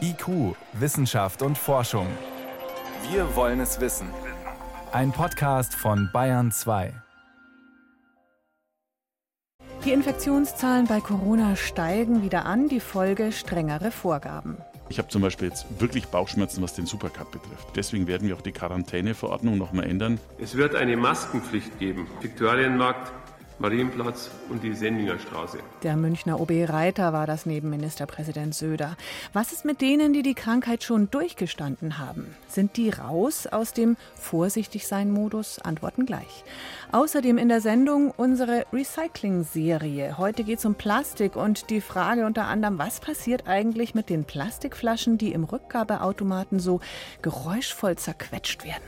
IQ, 0.00 0.56
Wissenschaft 0.72 1.42
und 1.42 1.56
Forschung. 1.56 2.06
Wir 3.10 3.36
wollen 3.36 3.60
es 3.60 3.80
wissen. 3.80 4.08
Ein 4.92 5.12
Podcast 5.12 5.74
von 5.74 6.10
Bayern 6.12 6.50
2. 6.50 6.92
Die 9.84 9.92
Infektionszahlen 9.92 10.86
bei 10.86 11.00
Corona 11.00 11.56
steigen 11.56 12.22
wieder 12.22 12.44
an, 12.44 12.68
die 12.68 12.80
Folge 12.80 13.32
strengere 13.32 13.90
Vorgaben. 13.90 14.58
Ich 14.88 14.98
habe 14.98 15.08
zum 15.08 15.22
Beispiel 15.22 15.48
jetzt 15.48 15.80
wirklich 15.80 16.08
Bauchschmerzen, 16.08 16.62
was 16.62 16.74
den 16.74 16.84
Supercup 16.86 17.30
betrifft. 17.30 17.68
Deswegen 17.76 18.08
werden 18.08 18.26
wir 18.26 18.36
auch 18.36 18.42
die 18.42 18.52
Quarantäneverordnung 18.52 19.56
nochmal 19.56 19.84
ändern. 19.86 20.18
Es 20.38 20.56
wird 20.56 20.74
eine 20.74 20.96
Maskenpflicht 20.96 21.78
geben. 21.78 22.08
Viktualienmarkt, 22.20 23.12
Marienplatz 23.60 24.30
und 24.48 24.62
die 24.62 24.72
Sendinger 24.72 25.18
Straße. 25.18 25.58
Der 25.82 25.94
Münchner 25.94 26.40
OB 26.40 26.50
Reiter 26.66 27.12
war 27.12 27.26
das 27.26 27.44
neben 27.44 27.68
Ministerpräsident 27.68 28.54
Söder. 28.54 28.96
Was 29.34 29.52
ist 29.52 29.66
mit 29.66 29.82
denen, 29.82 30.14
die 30.14 30.22
die 30.22 30.32
Krankheit 30.32 30.82
schon 30.82 31.10
durchgestanden 31.10 31.98
haben? 31.98 32.34
Sind 32.48 32.78
die 32.78 32.88
raus 32.88 33.46
aus 33.46 33.74
dem 33.74 33.98
Vorsichtigsein-Modus? 34.14 35.58
Antworten 35.58 36.06
gleich. 36.06 36.42
Außerdem 36.90 37.36
in 37.36 37.50
der 37.50 37.60
Sendung 37.60 38.12
unsere 38.16 38.64
Recycling-Serie. 38.72 40.16
Heute 40.16 40.42
geht 40.42 40.60
es 40.60 40.64
um 40.64 40.74
Plastik 40.74 41.36
und 41.36 41.68
die 41.68 41.82
Frage 41.82 42.24
unter 42.24 42.46
anderem, 42.46 42.78
was 42.78 43.00
passiert 43.00 43.46
eigentlich 43.46 43.94
mit 43.94 44.08
den 44.08 44.24
Plastikflaschen, 44.24 45.18
die 45.18 45.32
im 45.32 45.44
Rückgabeautomaten 45.44 46.60
so 46.60 46.80
geräuschvoll 47.20 47.96
zerquetscht 47.96 48.64
werden? 48.64 48.82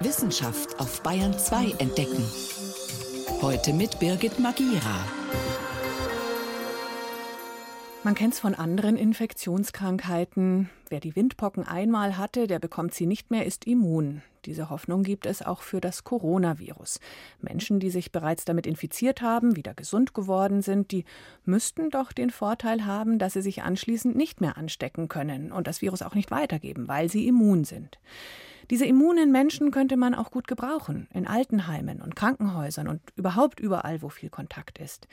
Wissenschaft 0.00 0.78
auf 0.78 1.00
Bayern 1.02 1.38
2 1.38 1.74
entdecken. 1.78 2.24
Heute 3.40 3.72
mit 3.72 3.98
Birgit 3.98 4.38
Magira. 4.38 5.04
Man 8.06 8.14
kennt 8.14 8.34
es 8.34 8.38
von 8.38 8.54
anderen 8.54 8.96
Infektionskrankheiten. 8.96 10.70
Wer 10.88 11.00
die 11.00 11.16
Windpocken 11.16 11.66
einmal 11.66 12.16
hatte, 12.16 12.46
der 12.46 12.60
bekommt 12.60 12.94
sie 12.94 13.04
nicht 13.04 13.32
mehr, 13.32 13.44
ist 13.44 13.66
immun. 13.66 14.22
Diese 14.44 14.70
Hoffnung 14.70 15.02
gibt 15.02 15.26
es 15.26 15.42
auch 15.42 15.60
für 15.60 15.80
das 15.80 16.04
Coronavirus. 16.04 17.00
Menschen, 17.40 17.80
die 17.80 17.90
sich 17.90 18.12
bereits 18.12 18.44
damit 18.44 18.64
infiziert 18.64 19.22
haben, 19.22 19.56
wieder 19.56 19.74
gesund 19.74 20.14
geworden 20.14 20.62
sind, 20.62 20.92
die 20.92 21.04
müssten 21.44 21.90
doch 21.90 22.12
den 22.12 22.30
Vorteil 22.30 22.86
haben, 22.86 23.18
dass 23.18 23.32
sie 23.32 23.42
sich 23.42 23.64
anschließend 23.64 24.14
nicht 24.14 24.40
mehr 24.40 24.56
anstecken 24.56 25.08
können 25.08 25.50
und 25.50 25.66
das 25.66 25.82
Virus 25.82 26.02
auch 26.02 26.14
nicht 26.14 26.30
weitergeben, 26.30 26.86
weil 26.86 27.10
sie 27.10 27.26
immun 27.26 27.64
sind. 27.64 27.98
Diese 28.70 28.86
immunen 28.86 29.32
Menschen 29.32 29.72
könnte 29.72 29.96
man 29.96 30.14
auch 30.14 30.30
gut 30.30 30.46
gebrauchen, 30.46 31.08
in 31.12 31.26
Altenheimen 31.26 32.00
und 32.00 32.14
Krankenhäusern 32.14 32.86
und 32.86 33.00
überhaupt 33.16 33.58
überall, 33.58 34.00
wo 34.00 34.10
viel 34.10 34.30
Kontakt 34.30 34.78
ist. 34.78 35.08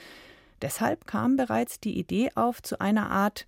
Deshalb 0.62 1.08
kam 1.08 1.36
bereits 1.36 1.80
die 1.80 1.98
Idee 1.98 2.32
auf 2.36 2.62
zu 2.62 2.80
einer 2.80 3.10
Art 3.10 3.48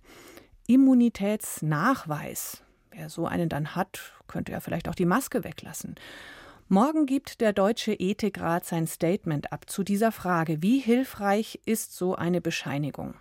Immunitätsnachweis. 0.66 2.62
Wer 2.90 3.08
so 3.08 3.26
einen 3.26 3.48
dann 3.48 3.76
hat, 3.76 4.12
könnte 4.26 4.52
ja 4.52 4.60
vielleicht 4.60 4.88
auch 4.88 4.94
die 4.94 5.04
Maske 5.06 5.44
weglassen. 5.44 5.96
Morgen 6.68 7.06
gibt 7.06 7.40
der 7.40 7.52
Deutsche 7.52 7.92
Ethikrat 7.92 8.64
sein 8.64 8.88
Statement 8.88 9.52
ab 9.52 9.70
zu 9.70 9.84
dieser 9.84 10.10
Frage, 10.10 10.62
wie 10.62 10.78
hilfreich 10.78 11.60
ist 11.64 11.96
so 11.96 12.16
eine 12.16 12.40
Bescheinigung. 12.40 13.14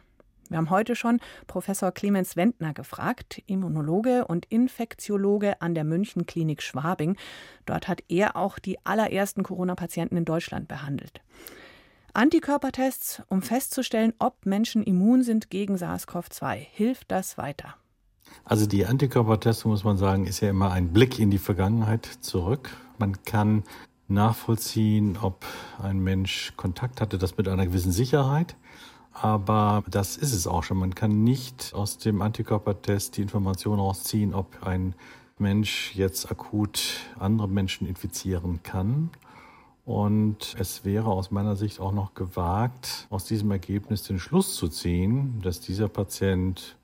Wir 0.49 0.57
haben 0.57 0.69
heute 0.69 0.95
schon 0.95 1.19
Professor 1.47 1.91
Clemens 1.91 2.35
Wendner 2.35 2.73
gefragt, 2.73 3.41
Immunologe 3.47 4.25
und 4.25 4.45
Infektiologe 4.45 5.61
an 5.61 5.73
der 5.75 5.83
München 5.83 6.25
Klinik 6.25 6.61
Schwabing. 6.61 7.17
Dort 7.65 7.87
hat 7.87 8.03
er 8.09 8.35
auch 8.35 8.59
die 8.59 8.83
allerersten 8.85 9.43
Corona-Patienten 9.43 10.17
in 10.17 10.25
Deutschland 10.25 10.67
behandelt. 10.67 11.21
Antikörpertests, 12.15 13.21
um 13.27 13.41
festzustellen, 13.41 14.13
ob 14.19 14.45
Menschen 14.45 14.83
immun 14.83 15.21
sind 15.21 15.49
gegen 15.49 15.75
SARS-CoV-2. 15.75 16.55
Hilft 16.55 17.11
das 17.11 17.37
weiter? 17.37 17.75
Also 18.45 18.65
die 18.65 18.85
Antikörpertests, 18.85 19.65
muss 19.65 19.83
man 19.83 19.97
sagen, 19.97 20.25
ist 20.25 20.39
ja 20.39 20.49
immer 20.49 20.71
ein 20.71 20.93
Blick 20.93 21.19
in 21.19 21.29
die 21.29 21.37
Vergangenheit 21.37 22.05
zurück. 22.21 22.69
Man 22.97 23.23
kann 23.25 23.63
nachvollziehen, 24.07 25.17
ob 25.21 25.45
ein 25.81 25.99
Mensch 25.99 26.53
Kontakt 26.55 27.01
hatte, 27.01 27.17
das 27.17 27.35
mit 27.37 27.49
einer 27.49 27.65
gewissen 27.65 27.91
Sicherheit. 27.91 28.55
Aber 29.11 29.83
das 29.89 30.15
ist 30.15 30.33
es 30.33 30.47
auch 30.47 30.63
schon. 30.63 30.77
Man 30.77 30.95
kann 30.95 31.23
nicht 31.23 31.73
aus 31.73 31.97
dem 31.97 32.21
Antikörpertest 32.21 33.17
die 33.17 33.23
Information 33.23 33.77
rausziehen, 33.77 34.33
ob 34.33 34.65
ein 34.65 34.95
Mensch 35.37 35.93
jetzt 35.95 36.31
akut 36.31 36.81
andere 37.19 37.49
Menschen 37.49 37.87
infizieren 37.87 38.63
kann. 38.63 39.09
Und 39.85 40.55
es 40.57 40.83
wäre 40.83 41.11
aus 41.11 41.29
meiner 41.29 41.55
Sicht 41.55 41.79
auch 41.79 41.91
noch 41.91 42.15
gewagt, 42.15 43.07
aus 43.11 43.25
diesem 43.25 43.51
Ergebnis 43.51 44.01
den 44.01 44.17
Schluss 44.17 44.55
zu 44.55 44.67
ziehen, 44.67 45.41
dass 45.43 45.59
dieser 45.59 45.87
Patient 45.87 46.75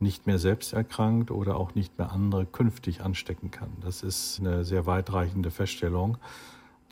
nicht 0.00 0.26
mehr 0.26 0.40
selbst 0.40 0.72
erkrankt 0.72 1.30
oder 1.30 1.56
auch 1.56 1.76
nicht 1.76 1.96
mehr 1.96 2.10
andere 2.10 2.44
künftig 2.44 3.00
anstecken 3.02 3.52
kann. 3.52 3.70
Das 3.80 4.02
ist 4.02 4.40
eine 4.40 4.64
sehr 4.64 4.86
weitreichende 4.86 5.52
Feststellung, 5.52 6.18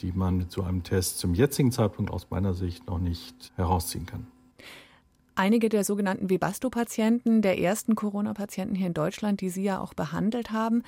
die 0.00 0.12
man 0.12 0.46
so 0.48 0.62
einem 0.62 0.84
Test 0.84 1.18
zum 1.18 1.34
jetzigen 1.34 1.72
Zeitpunkt 1.72 2.12
aus 2.12 2.30
meiner 2.30 2.54
Sicht 2.54 2.86
noch 2.86 3.00
nicht 3.00 3.52
herausziehen 3.56 4.06
kann. 4.06 4.28
Einige 5.40 5.70
der 5.70 5.84
sogenannten 5.84 6.28
Webasto-Patienten, 6.28 7.40
der 7.40 7.58
ersten 7.58 7.94
Corona-Patienten 7.94 8.74
hier 8.74 8.88
in 8.88 8.92
Deutschland, 8.92 9.40
die 9.40 9.48
Sie 9.48 9.62
ja 9.62 9.80
auch 9.80 9.94
behandelt 9.94 10.50
haben, 10.50 10.82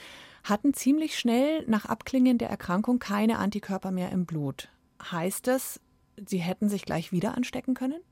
hatten 0.44 0.74
ziemlich 0.74 1.18
schnell 1.18 1.64
nach 1.68 1.86
Abklingen 1.86 2.36
der 2.36 2.50
Erkrankung 2.50 2.98
keine 2.98 3.38
Antikörper 3.38 3.92
mehr 3.92 4.12
im 4.12 4.26
Blut. 4.26 4.68
Heißt 5.10 5.46
das, 5.46 5.80
sie 6.28 6.36
hätten 6.36 6.68
sich 6.68 6.84
gleich 6.84 7.12
wieder 7.12 7.34
anstecken 7.34 7.72
können? 7.72 8.02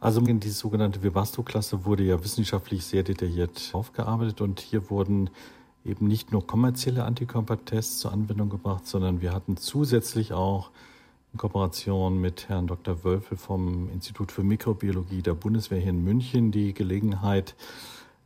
Also 0.00 0.20
diese 0.20 0.52
sogenannte 0.52 1.04
Webasto-Klasse 1.04 1.84
wurde 1.84 2.02
ja 2.02 2.24
wissenschaftlich 2.24 2.84
sehr 2.84 3.04
detailliert 3.04 3.70
aufgearbeitet 3.72 4.40
und 4.40 4.58
hier 4.58 4.90
wurden 4.90 5.30
eben 5.84 6.08
nicht 6.08 6.32
nur 6.32 6.44
kommerzielle 6.44 7.04
Antikörpertests 7.04 8.00
zur 8.00 8.12
Anwendung 8.12 8.50
gebracht, 8.50 8.88
sondern 8.88 9.20
wir 9.20 9.32
hatten 9.32 9.56
zusätzlich 9.56 10.32
auch 10.32 10.72
in 11.32 11.38
Kooperation 11.38 12.20
mit 12.20 12.48
Herrn 12.48 12.66
Dr. 12.66 13.04
Wölfel 13.04 13.38
vom 13.38 13.88
Institut 13.90 14.30
für 14.30 14.42
Mikrobiologie 14.42 15.22
der 15.22 15.32
Bundeswehr 15.34 15.78
hier 15.78 15.90
in 15.90 16.04
München 16.04 16.52
die 16.52 16.74
Gelegenheit 16.74 17.54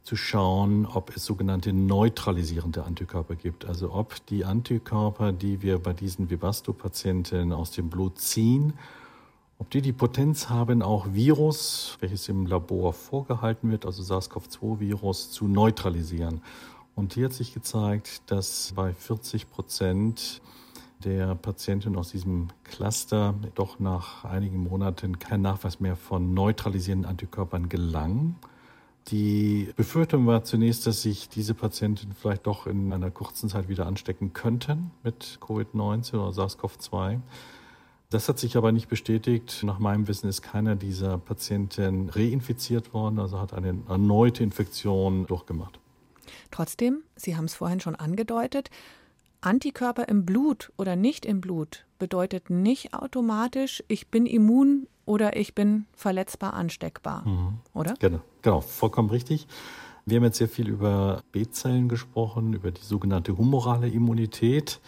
zu 0.03 0.17
schauen, 0.17 0.87
ob 0.87 1.17
es 1.17 1.25
sogenannte 1.25 1.73
neutralisierende 1.73 2.85
Antikörper 2.85 3.37
gibt. 3.37 3.65
Also 3.65 3.93
ob 3.93 4.25
die 4.27 4.45
Antikörper, 4.45 5.33
die 5.33 5.63
wir 5.63 5.79
bei 5.79 5.93
diesen 5.93 6.31
Vivasto-Patienten 6.31 7.53
aus 7.53 7.71
dem 7.71 7.91
Blut 7.91 8.19
ziehen, 8.19 8.73
ob 9.59 9.71
die 9.71 9.83
die 9.83 9.93
Potenz 9.93 10.49
haben, 10.49 10.83
auch 10.83 11.07
Virus, 11.13 11.97
welches 12.01 12.29
im 12.29 12.47
Labor 12.47 12.93
vorgehalten 12.93 13.71
wird, 13.71 13.87
also 13.87 14.03
SARS-CoV-2-Virus, 14.03 15.31
zu 15.31 15.47
neutralisieren. 15.47 16.41
Und 16.97 17.15
hier 17.15 17.27
hat 17.27 17.33
sich 17.33 17.55
gezeigt, 17.55 18.23
dass 18.27 18.73
bei 18.75 18.93
40 18.93 19.51
Prozent 19.51 20.41
der 21.07 21.37
Patientin 21.37 21.97
aus 21.97 22.11
diesem 22.11 22.49
Cluster 22.65 23.35
doch 23.55 23.79
nach 23.79 24.25
einigen 24.25 24.59
Monaten 24.65 25.19
kein 25.19 25.41
Nachweis 25.41 25.81
mehr 25.81 25.97
von 25.97 26.35
neutralisierenden 26.35 27.09
Antikörpern 27.09 27.69
gelang. 27.69 28.35
Die 29.09 29.73
Befürchtung 29.77 30.27
war 30.27 30.43
zunächst, 30.43 30.85
dass 30.87 31.03
sich 31.03 31.29
diese 31.29 31.55
Patienten 31.55 32.13
vielleicht 32.13 32.47
doch 32.49 32.67
in 32.67 32.93
einer 32.93 33.13
kurzen 33.13 33.49
Zeit 33.49 33.69
wieder 33.69 33.87
anstecken 33.87 34.33
könnten 34.33 34.91
mit 35.05 35.39
Covid-19 35.41 36.15
oder 36.17 36.33
SARS-CoV-2. 36.33 37.21
Das 38.11 38.29
hat 38.29 38.41
sich 38.41 38.57
aber 38.57 38.73
nicht 38.73 38.89
bestätigt. 38.89 39.63
Nach 39.63 39.79
meinem 39.79 40.09
Wissen 40.09 40.29
ist 40.29 40.43
keiner 40.43 40.75
dieser 40.75 41.19
Patienten 41.19 42.09
reinfiziert 42.09 42.93
worden, 42.93 43.21
also 43.21 43.41
hat 43.41 43.55
eine 43.55 43.77
erneute 43.89 44.43
Infektion 44.43 45.27
durchgemacht. 45.27 45.79
Trotzdem, 46.51 47.03
Sie 47.15 47.37
haben 47.37 47.45
es 47.45 47.55
vorhin 47.55 47.79
schon 47.79 47.95
angedeutet, 47.95 48.71
Antikörper 49.41 50.09
im 50.09 50.25
Blut 50.25 50.73
oder 50.77 50.97
nicht 50.97 51.27
im 51.27 51.41
Blut 51.41 51.87
bedeutet 51.99 52.51
nicht 52.51 52.95
automatisch, 52.95 53.83
ich 53.89 54.09
bin 54.09 54.27
immun 54.27 54.87
oder 55.05 55.37
ich 55.37 55.55
bin 55.55 55.87
verletzbar 55.95 56.55
ansteckbar, 56.55 57.27
mhm. 57.27 57.59
oder? 57.73 57.95
Genau, 57.99 58.21
genau, 58.43 58.61
vollkommen 58.61 59.11
richtig. 59.11 59.47
Wir 60.05 60.17
haben 60.17 60.25
jetzt 60.25 60.39
sehr 60.39 60.49
viel 60.49 60.69
über 60.69 61.23
B-Zellen 61.33 61.89
gesprochen, 61.89 62.53
über 62.53 62.71
die 62.71 62.83
sogenannte 62.83 63.37
humorale 63.37 63.89
Immunität. 63.89 64.81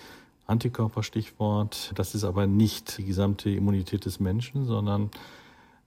Antikörperstichwort. 0.49 1.93
Das 1.95 2.15
ist 2.15 2.25
aber 2.25 2.47
nicht 2.47 2.99
die 2.99 3.05
gesamte 3.05 3.51
Immunität 3.51 4.07
des 4.07 4.19
Menschen, 4.19 4.65
sondern 4.65 5.11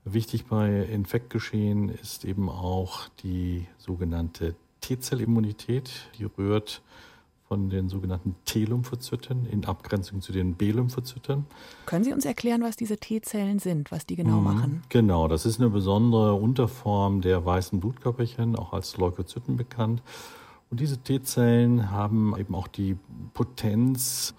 wichtig 0.04 0.46
bei 0.46 0.82
Infektgeschehen 0.84 1.88
ist 1.88 2.24
eben 2.24 2.48
auch 2.48 3.08
die 3.22 3.66
sogenannte 3.78 4.54
T-Zellimmunität. 4.80 5.90
Die 6.18 6.24
rührt 6.24 6.80
von 7.52 7.68
den 7.68 7.90
sogenannten 7.90 8.34
T-Lymphozyten 8.46 9.44
in 9.44 9.66
Abgrenzung 9.66 10.22
zu 10.22 10.32
den 10.32 10.54
B-Lymphozyten. 10.54 11.44
Können 11.84 12.02
Sie 12.02 12.14
uns 12.14 12.24
erklären, 12.24 12.62
was 12.62 12.76
diese 12.76 12.96
T-Zellen 12.96 13.58
sind, 13.58 13.92
was 13.92 14.06
die 14.06 14.16
genau 14.16 14.38
mhm, 14.38 14.44
machen? 14.44 14.82
Genau, 14.88 15.28
das 15.28 15.44
ist 15.44 15.60
eine 15.60 15.68
besondere 15.68 16.32
Unterform 16.32 17.20
der 17.20 17.44
weißen 17.44 17.78
Blutkörperchen, 17.78 18.56
auch 18.56 18.72
als 18.72 18.96
Leukozyten 18.96 19.58
bekannt. 19.58 20.02
Und 20.70 20.80
diese 20.80 20.96
T-Zellen 20.96 21.90
haben 21.90 22.34
eben 22.38 22.54
auch 22.54 22.68
die 22.68 22.96
Potenz, 23.34 24.32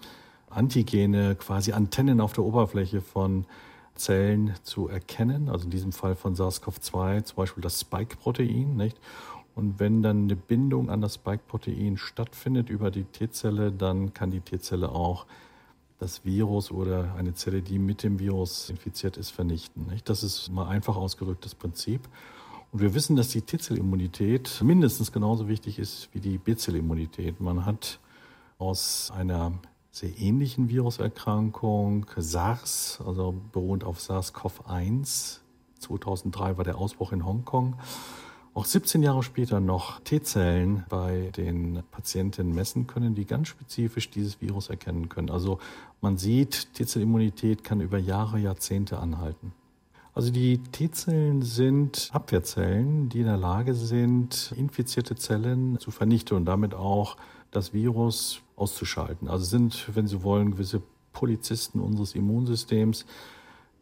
Antigene, 0.50 1.36
quasi 1.36 1.70
Antennen 1.70 2.20
auf 2.20 2.32
der 2.32 2.42
Oberfläche 2.42 3.00
von 3.00 3.46
Zellen 3.94 4.54
zu 4.64 4.88
erkennen, 4.88 5.48
also 5.50 5.66
in 5.66 5.70
diesem 5.70 5.92
Fall 5.92 6.16
von 6.16 6.34
SARS-CoV-2 6.34 7.22
zum 7.22 7.36
Beispiel 7.36 7.62
das 7.62 7.78
Spike-Protein, 7.78 8.74
nicht? 8.74 8.98
Und 9.54 9.78
wenn 9.78 10.02
dann 10.02 10.24
eine 10.24 10.36
Bindung 10.36 10.90
an 10.90 11.00
das 11.00 11.14
Spike-Protein 11.14 11.96
stattfindet 11.96 12.70
über 12.70 12.90
die 12.90 13.04
T-Zelle, 13.04 13.70
dann 13.70 14.12
kann 14.12 14.30
die 14.30 14.40
T-Zelle 14.40 14.90
auch 14.90 15.26
das 15.98 16.24
Virus 16.24 16.70
oder 16.70 17.14
eine 17.14 17.34
Zelle, 17.34 17.62
die 17.62 17.78
mit 17.78 18.02
dem 18.02 18.18
Virus 18.18 18.68
infiziert 18.68 19.16
ist, 19.16 19.30
vernichten. 19.30 19.86
Nicht? 19.86 20.08
Das 20.08 20.22
ist 20.22 20.50
mal 20.50 20.66
einfach 20.66 20.96
ausgedrücktes 20.96 21.54
Prinzip. 21.54 22.08
Und 22.72 22.80
wir 22.80 22.94
wissen, 22.94 23.14
dass 23.14 23.28
die 23.28 23.42
T-Zellimmunität 23.42 24.60
mindestens 24.62 25.12
genauso 25.12 25.46
wichtig 25.46 25.78
ist 25.78 26.08
wie 26.12 26.20
die 26.20 26.38
B-Zellimmunität. 26.38 27.40
Man 27.40 27.64
hat 27.64 28.00
aus 28.58 29.12
einer 29.14 29.52
sehr 29.92 30.18
ähnlichen 30.18 30.68
Viruserkrankung, 30.68 32.06
SARS, 32.16 33.00
also 33.06 33.32
beruht 33.52 33.84
auf 33.84 34.00
SARS-CoV-1. 34.00 35.38
2003 35.78 36.56
war 36.56 36.64
der 36.64 36.78
Ausbruch 36.78 37.12
in 37.12 37.24
Hongkong. 37.24 37.76
Auch 38.56 38.66
17 38.66 39.02
Jahre 39.02 39.24
später 39.24 39.58
noch 39.58 39.98
T-Zellen 40.00 40.84
bei 40.88 41.32
den 41.36 41.82
Patienten 41.90 42.54
messen 42.54 42.86
können, 42.86 43.16
die 43.16 43.24
ganz 43.24 43.48
spezifisch 43.48 44.10
dieses 44.10 44.40
Virus 44.40 44.70
erkennen 44.70 45.08
können. 45.08 45.28
Also 45.28 45.58
man 46.00 46.18
sieht, 46.18 46.72
T-Zellimmunität 46.74 47.64
kann 47.64 47.80
über 47.80 47.98
Jahre, 47.98 48.38
Jahrzehnte 48.38 49.00
anhalten. 49.00 49.52
Also 50.14 50.30
die 50.30 50.58
T-Zellen 50.58 51.42
sind 51.42 52.10
Abwehrzellen, 52.12 53.08
die 53.08 53.20
in 53.20 53.26
der 53.26 53.36
Lage 53.36 53.74
sind, 53.74 54.54
infizierte 54.56 55.16
Zellen 55.16 55.80
zu 55.80 55.90
vernichten 55.90 56.36
und 56.36 56.44
damit 56.44 56.74
auch 56.74 57.16
das 57.50 57.72
Virus 57.72 58.40
auszuschalten. 58.54 59.26
Also 59.26 59.46
sind, 59.46 59.90
wenn 59.96 60.06
Sie 60.06 60.22
wollen, 60.22 60.52
gewisse 60.52 60.80
Polizisten 61.12 61.80
unseres 61.80 62.14
Immunsystems, 62.14 63.04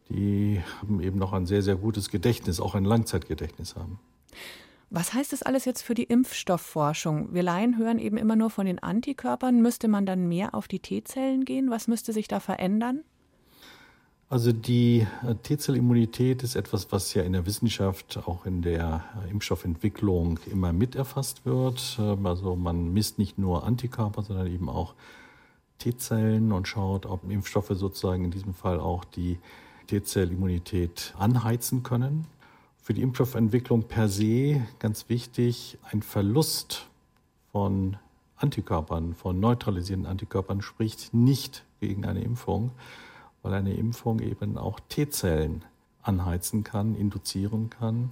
die 0.09 0.63
eben 0.99 1.19
noch 1.19 1.33
ein 1.33 1.45
sehr, 1.45 1.61
sehr 1.61 1.75
gutes 1.75 2.09
Gedächtnis, 2.09 2.59
auch 2.59 2.73
ein 2.73 2.85
Langzeitgedächtnis 2.85 3.75
haben. 3.75 3.99
Was 4.95 5.11
heißt 5.11 5.33
das 5.33 5.41
alles 5.41 5.65
jetzt 5.65 5.81
für 5.81 5.95
die 5.95 6.03
Impfstoffforschung? 6.03 7.33
Wir 7.33 7.41
Laien 7.41 7.79
hören 7.79 7.97
eben 7.97 8.15
immer 8.15 8.35
nur 8.35 8.51
von 8.51 8.67
den 8.67 8.77
Antikörpern. 8.77 9.59
Müsste 9.59 9.87
man 9.87 10.05
dann 10.05 10.27
mehr 10.27 10.53
auf 10.53 10.67
die 10.67 10.77
T-Zellen 10.77 11.45
gehen? 11.45 11.71
Was 11.71 11.87
müsste 11.87 12.13
sich 12.13 12.27
da 12.27 12.39
verändern? 12.39 12.99
Also 14.29 14.51
die 14.51 15.07
äh, 15.27 15.33
T-Zellimmunität 15.33 16.43
ist 16.43 16.55
etwas, 16.55 16.91
was 16.91 17.11
ja 17.15 17.23
in 17.23 17.33
der 17.33 17.47
Wissenschaft, 17.47 18.19
auch 18.27 18.45
in 18.45 18.61
der 18.61 19.03
äh, 19.25 19.31
Impfstoffentwicklung 19.31 20.39
immer 20.51 20.73
mit 20.73 20.95
erfasst 20.95 21.43
wird. 21.43 21.97
Ähm, 21.99 22.27
also 22.27 22.55
man 22.55 22.93
misst 22.93 23.17
nicht 23.17 23.39
nur 23.39 23.63
Antikörper, 23.63 24.21
sondern 24.21 24.45
eben 24.45 24.69
auch 24.69 24.93
T-Zellen 25.79 26.51
und 26.51 26.67
schaut, 26.67 27.07
ob 27.07 27.27
Impfstoffe 27.31 27.71
sozusagen 27.73 28.25
in 28.25 28.31
diesem 28.31 28.53
Fall 28.53 28.79
auch 28.79 29.05
die 29.05 29.39
T-Zellimmunität 29.87 31.15
anheizen 31.17 31.81
können. 31.81 32.27
Für 32.83 32.93
die 32.93 33.01
Impfstoffentwicklung 33.01 33.83
per 33.87 34.07
se 34.07 34.61
ganz 34.77 35.09
wichtig, 35.09 35.79
ein 35.89 36.03
Verlust 36.03 36.87
von 37.51 37.97
Antikörpern, 38.35 39.15
von 39.15 39.39
neutralisierenden 39.39 40.11
Antikörpern 40.11 40.61
spricht 40.61 41.13
nicht 41.13 41.65
gegen 41.79 42.05
eine 42.05 42.21
Impfung 42.21 42.71
weil 43.43 43.53
eine 43.53 43.73
Impfung 43.73 44.19
eben 44.21 44.57
auch 44.57 44.79
T-Zellen 44.89 45.63
anheizen 46.01 46.63
kann, 46.63 46.95
induzieren 46.95 47.69
kann. 47.69 48.09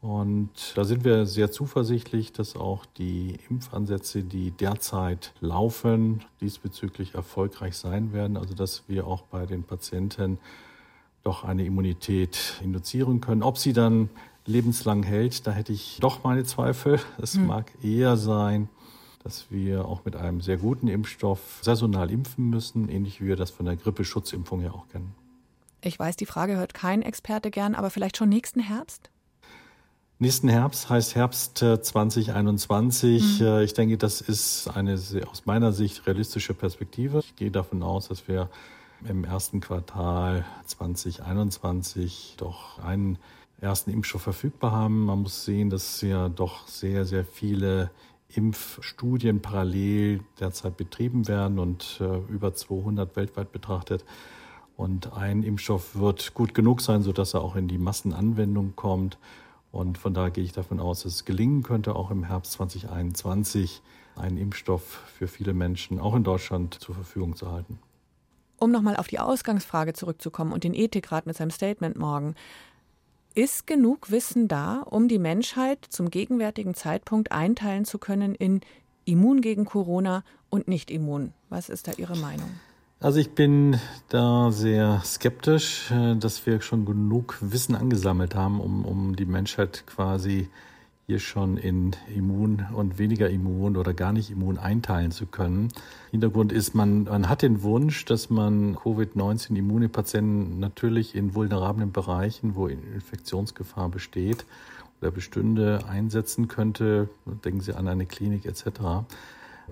Und 0.00 0.72
da 0.76 0.84
sind 0.84 1.04
wir 1.04 1.26
sehr 1.26 1.50
zuversichtlich, 1.50 2.32
dass 2.32 2.56
auch 2.56 2.86
die 2.86 3.38
Impfansätze, 3.50 4.22
die 4.22 4.50
derzeit 4.52 5.34
laufen, 5.40 6.24
diesbezüglich 6.40 7.14
erfolgreich 7.14 7.76
sein 7.76 8.14
werden. 8.14 8.38
Also 8.38 8.54
dass 8.54 8.84
wir 8.88 9.06
auch 9.06 9.22
bei 9.22 9.44
den 9.44 9.62
Patienten 9.64 10.38
doch 11.22 11.44
eine 11.44 11.64
Immunität 11.64 12.60
induzieren 12.62 13.20
können. 13.20 13.42
Ob 13.42 13.58
sie 13.58 13.72
dann 13.72 14.10
lebenslang 14.46 15.02
hält, 15.02 15.46
da 15.46 15.52
hätte 15.52 15.72
ich 15.72 15.98
doch 16.00 16.24
meine 16.24 16.44
Zweifel. 16.44 16.98
Es 17.20 17.34
hm. 17.34 17.46
mag 17.46 17.70
eher 17.82 18.16
sein, 18.16 18.68
dass 19.22 19.50
wir 19.50 19.84
auch 19.84 20.04
mit 20.04 20.16
einem 20.16 20.40
sehr 20.40 20.56
guten 20.56 20.88
Impfstoff 20.88 21.60
saisonal 21.62 22.10
impfen 22.10 22.48
müssen, 22.48 22.88
ähnlich 22.88 23.20
wie 23.20 23.26
wir 23.26 23.36
das 23.36 23.50
von 23.50 23.66
der 23.66 23.76
Grippeschutzimpfung 23.76 24.62
ja 24.62 24.72
auch 24.72 24.88
kennen. 24.88 25.14
Ich 25.82 25.98
weiß, 25.98 26.16
die 26.16 26.26
Frage 26.26 26.56
hört 26.56 26.74
kein 26.74 27.02
Experte 27.02 27.50
gern, 27.50 27.74
aber 27.74 27.90
vielleicht 27.90 28.16
schon 28.16 28.28
nächsten 28.28 28.60
Herbst? 28.60 29.10
Nächsten 30.18 30.48
Herbst 30.48 30.90
heißt 30.90 31.14
Herbst 31.14 31.58
2021. 31.58 33.40
Äh, 33.40 33.44
mhm. 33.44 33.48
Äh, 33.48 33.64
ich 33.64 33.72
denke, 33.72 33.96
das 33.96 34.20
ist 34.20 34.68
eine 34.68 35.00
aus 35.30 35.46
meiner 35.46 35.72
Sicht 35.72 36.06
realistische 36.06 36.52
Perspektive. 36.52 37.20
Ich 37.20 37.36
gehe 37.36 37.50
davon 37.50 37.82
aus, 37.82 38.08
dass 38.08 38.28
wir 38.28 38.50
im 39.08 39.24
ersten 39.24 39.60
Quartal 39.60 40.44
2021 40.66 42.34
doch 42.36 42.78
einen 42.78 43.18
ersten 43.60 43.90
Impfstoff 43.90 44.22
verfügbar 44.22 44.72
haben. 44.72 45.06
Man 45.06 45.22
muss 45.22 45.44
sehen, 45.44 45.70
dass 45.70 46.00
ja 46.00 46.28
doch 46.28 46.66
sehr, 46.66 47.04
sehr 47.04 47.24
viele 47.24 47.90
Impfstudien 48.28 49.42
parallel 49.42 50.20
derzeit 50.38 50.76
betrieben 50.76 51.26
werden 51.28 51.58
und 51.58 52.00
äh, 52.00 52.18
über 52.32 52.54
200 52.54 53.16
weltweit 53.16 53.52
betrachtet. 53.52 54.04
Und 54.76 55.12
ein 55.12 55.42
Impfstoff 55.42 55.96
wird 55.96 56.32
gut 56.32 56.54
genug 56.54 56.80
sein, 56.80 57.02
sodass 57.02 57.34
er 57.34 57.42
auch 57.42 57.56
in 57.56 57.68
die 57.68 57.78
Massenanwendung 57.78 58.76
kommt. 58.76 59.18
Und 59.72 59.98
von 59.98 60.14
daher 60.14 60.30
gehe 60.30 60.44
ich 60.44 60.52
davon 60.52 60.80
aus, 60.80 61.02
dass 61.02 61.14
es 61.14 61.24
gelingen 61.24 61.62
könnte, 61.62 61.94
auch 61.94 62.10
im 62.10 62.24
Herbst 62.24 62.52
2021 62.52 63.82
einen 64.16 64.36
Impfstoff 64.36 65.02
für 65.16 65.28
viele 65.28 65.52
Menschen, 65.52 65.98
auch 65.98 66.14
in 66.14 66.24
Deutschland, 66.24 66.74
zur 66.74 66.94
Verfügung 66.94 67.36
zu 67.36 67.50
halten. 67.50 67.78
Um 68.60 68.70
nochmal 68.70 68.96
auf 68.96 69.08
die 69.08 69.18
Ausgangsfrage 69.18 69.94
zurückzukommen 69.94 70.52
und 70.52 70.62
den 70.62 70.74
Ethikrat 70.74 71.26
mit 71.26 71.36
seinem 71.36 71.50
Statement 71.50 71.96
morgen. 71.96 72.36
Ist 73.34 73.66
genug 73.66 74.10
Wissen 74.10 74.48
da, 74.48 74.82
um 74.82 75.08
die 75.08 75.18
Menschheit 75.18 75.78
zum 75.88 76.10
gegenwärtigen 76.10 76.74
Zeitpunkt 76.74 77.32
einteilen 77.32 77.84
zu 77.84 77.98
können 77.98 78.34
in 78.34 78.60
immun 79.06 79.40
gegen 79.40 79.64
Corona 79.64 80.24
und 80.50 80.68
nicht 80.68 80.90
immun? 80.90 81.32
Was 81.48 81.68
ist 81.68 81.88
da 81.88 81.92
Ihre 81.96 82.16
Meinung? 82.16 82.50
Also 83.00 83.18
ich 83.18 83.30
bin 83.30 83.80
da 84.10 84.52
sehr 84.52 85.00
skeptisch, 85.06 85.90
äh, 85.90 86.16
dass 86.16 86.44
wir 86.44 86.60
schon 86.60 86.84
genug 86.84 87.38
Wissen 87.40 87.74
angesammelt 87.74 88.34
haben, 88.34 88.60
um, 88.60 88.84
um 88.84 89.16
die 89.16 89.24
Menschheit 89.24 89.84
quasi 89.86 90.50
hier 91.10 91.18
schon 91.18 91.56
in 91.56 91.96
immun 92.14 92.66
und 92.72 93.00
weniger 93.00 93.28
immun 93.28 93.76
oder 93.76 93.94
gar 93.94 94.12
nicht 94.12 94.30
immun 94.30 94.58
einteilen 94.58 95.10
zu 95.10 95.26
können. 95.26 95.66
Hintergrund 96.12 96.52
ist, 96.52 96.72
man, 96.72 97.02
man 97.02 97.28
hat 97.28 97.42
den 97.42 97.64
Wunsch, 97.64 98.04
dass 98.04 98.30
man 98.30 98.76
Covid-19 98.76 99.56
immune 99.56 99.88
Patienten 99.88 100.60
natürlich 100.60 101.16
in 101.16 101.34
vulnerablen 101.34 101.90
Bereichen, 101.90 102.54
wo 102.54 102.68
Infektionsgefahr 102.68 103.88
besteht 103.88 104.46
oder 105.00 105.10
bestünde, 105.10 105.80
einsetzen 105.88 106.46
könnte. 106.46 107.08
Denken 107.44 107.60
Sie 107.60 107.74
an 107.74 107.88
eine 107.88 108.06
Klinik 108.06 108.46
etc. 108.46 109.02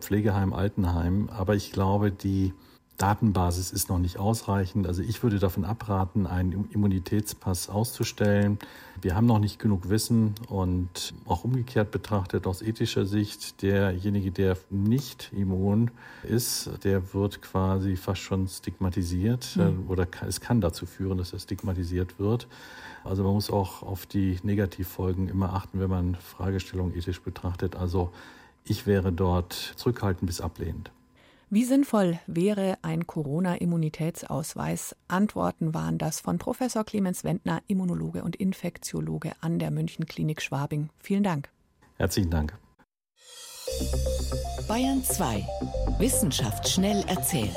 Pflegeheim, 0.00 0.52
Altenheim. 0.52 1.28
Aber 1.30 1.54
ich 1.54 1.70
glaube, 1.70 2.10
die 2.10 2.52
Datenbasis 2.98 3.70
ist 3.70 3.88
noch 3.88 4.00
nicht 4.00 4.18
ausreichend. 4.18 4.88
Also 4.88 5.02
ich 5.02 5.22
würde 5.22 5.38
davon 5.38 5.64
abraten, 5.64 6.26
einen 6.26 6.68
Immunitätspass 6.72 7.68
auszustellen. 7.68 8.58
Wir 9.00 9.14
haben 9.14 9.26
noch 9.26 9.38
nicht 9.38 9.60
genug 9.60 9.88
Wissen 9.88 10.34
und 10.48 11.14
auch 11.24 11.44
umgekehrt 11.44 11.92
betrachtet 11.92 12.48
aus 12.48 12.60
ethischer 12.60 13.06
Sicht, 13.06 13.62
derjenige, 13.62 14.32
der 14.32 14.56
nicht 14.68 15.30
immun 15.32 15.92
ist, 16.24 16.70
der 16.82 17.14
wird 17.14 17.40
quasi 17.40 17.94
fast 17.94 18.20
schon 18.20 18.48
stigmatisiert 18.48 19.56
mhm. 19.56 19.88
oder 19.88 20.08
es 20.26 20.40
kann 20.40 20.60
dazu 20.60 20.84
führen, 20.84 21.18
dass 21.18 21.32
er 21.32 21.38
stigmatisiert 21.38 22.18
wird. 22.18 22.48
Also 23.04 23.22
man 23.22 23.32
muss 23.32 23.48
auch 23.48 23.84
auf 23.84 24.06
die 24.06 24.40
Negativfolgen 24.42 25.28
immer 25.28 25.54
achten, 25.54 25.78
wenn 25.78 25.88
man 25.88 26.16
Fragestellungen 26.16 26.96
ethisch 26.96 27.22
betrachtet. 27.22 27.76
Also 27.76 28.10
ich 28.64 28.88
wäre 28.88 29.12
dort 29.12 29.52
zurückhaltend 29.76 30.26
bis 30.26 30.40
ablehnend. 30.40 30.90
Wie 31.50 31.64
sinnvoll 31.64 32.18
wäre 32.26 32.76
ein 32.82 33.06
Corona-Immunitätsausweis? 33.06 34.94
Antworten 35.08 35.72
waren 35.72 35.96
das 35.96 36.20
von 36.20 36.36
Professor 36.36 36.84
Clemens 36.84 37.24
Wendner, 37.24 37.62
Immunologe 37.68 38.22
und 38.22 38.36
Infektiologe 38.36 39.32
an 39.40 39.58
der 39.58 39.70
München 39.70 40.04
Klinik 40.04 40.42
Schwabing. 40.42 40.90
Vielen 40.98 41.22
Dank. 41.22 41.48
Herzlichen 41.96 42.28
Dank. 42.30 42.58
Bayern 44.68 45.02
2. 45.02 45.46
Wissenschaft 45.98 46.68
schnell 46.68 47.02
erzählt. 47.08 47.56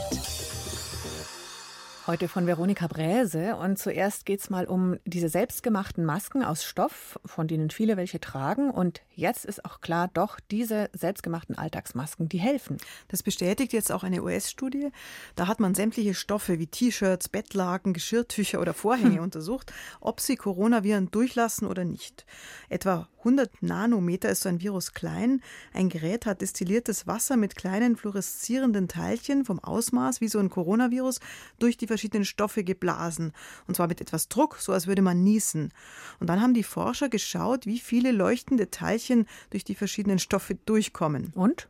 Heute 2.08 2.28
von 2.28 2.48
Veronika 2.48 2.88
Bräse. 2.88 3.56
Und 3.58 3.78
zuerst 3.78 4.26
geht 4.26 4.40
es 4.40 4.50
mal 4.50 4.66
um 4.66 4.98
diese 5.06 5.30
selbstgemachten 5.30 6.04
Masken 6.04 6.44
aus 6.44 6.64
Stoff, 6.64 7.20
von 7.26 7.48
denen 7.48 7.70
viele 7.70 7.96
welche 7.96 8.20
tragen. 8.20 8.72
Und 8.72 9.02
jetzt 9.14 9.46
ist 9.46 9.64
auch 9.66 9.82
klar, 9.82 10.10
doch, 10.12 10.40
diese 10.50 10.90
selbstgemachten 10.94 11.60
Alltagsmasken, 11.60 12.28
die 12.28 12.40
helfen. 12.40 12.78
Das 13.10 13.22
bestätigt 13.22 13.72
jetzt 13.72 13.92
auch 13.92 14.04
eine 14.04 14.24
US-Studie. 14.24 14.90
Da 15.36 15.46
hat 15.46 15.60
man 15.60 15.76
sämtliche 15.76 16.16
Stoffe 16.16 16.58
wie 16.58 16.66
T-Shirts, 16.66 17.30
Bettlaken, 17.30 17.94
Geschirrtücher 17.94 18.60
oder 18.60 18.74
Vorhänge 18.74 19.18
hm. 19.18 19.24
untersucht, 19.24 19.72
ob 20.00 20.22
sie 20.22 20.38
Coronaviren 20.38 21.12
durchlassen 21.12 21.68
oder 21.68 21.86
nicht. 21.86 22.26
Etwa 22.70 23.10
100 23.22 23.62
Nanometer 23.62 24.30
ist 24.30 24.42
so 24.42 24.50
ein 24.50 24.62
Virus 24.62 24.94
klein. 24.94 25.42
Ein 25.74 25.90
Gerät 25.90 26.26
hat 26.26 26.42
destilliertes 26.42 27.06
Wasser 27.06 27.38
mit 27.38 27.56
kleinen 27.56 27.96
fluoreszierenden 27.96 28.88
Teilchen 28.88 29.46
vom 29.46 29.60
Ausmaß 29.60 30.22
wie 30.22 30.28
so 30.28 30.40
ein 30.40 30.50
Coronavirus 30.50 31.20
durch 31.60 31.78
die 31.78 31.88
verschiedenen 31.88 32.26
Stoffe 32.26 32.64
geblasen. 32.64 33.32
Und 33.68 33.76
zwar 33.76 33.88
mit 33.88 34.02
etwas 34.02 34.28
Druck, 34.28 34.58
so 34.58 34.74
als 34.74 34.88
würde 34.88 35.04
man 35.04 35.24
niesen. 35.24 35.72
Und 36.20 36.28
dann 36.28 36.42
haben 36.42 36.56
die 36.56 36.64
Forscher 36.64 37.10
geschaut, 37.10 37.66
wie 37.68 37.80
viele 37.80 38.12
leuchtende 38.12 38.72
Teilchen 38.72 39.28
durch 39.52 39.64
die 39.64 39.76
verschiedenen 39.76 40.20
Stoffe 40.20 40.56
durchkommen. 40.56 41.32
Und? 41.36 41.68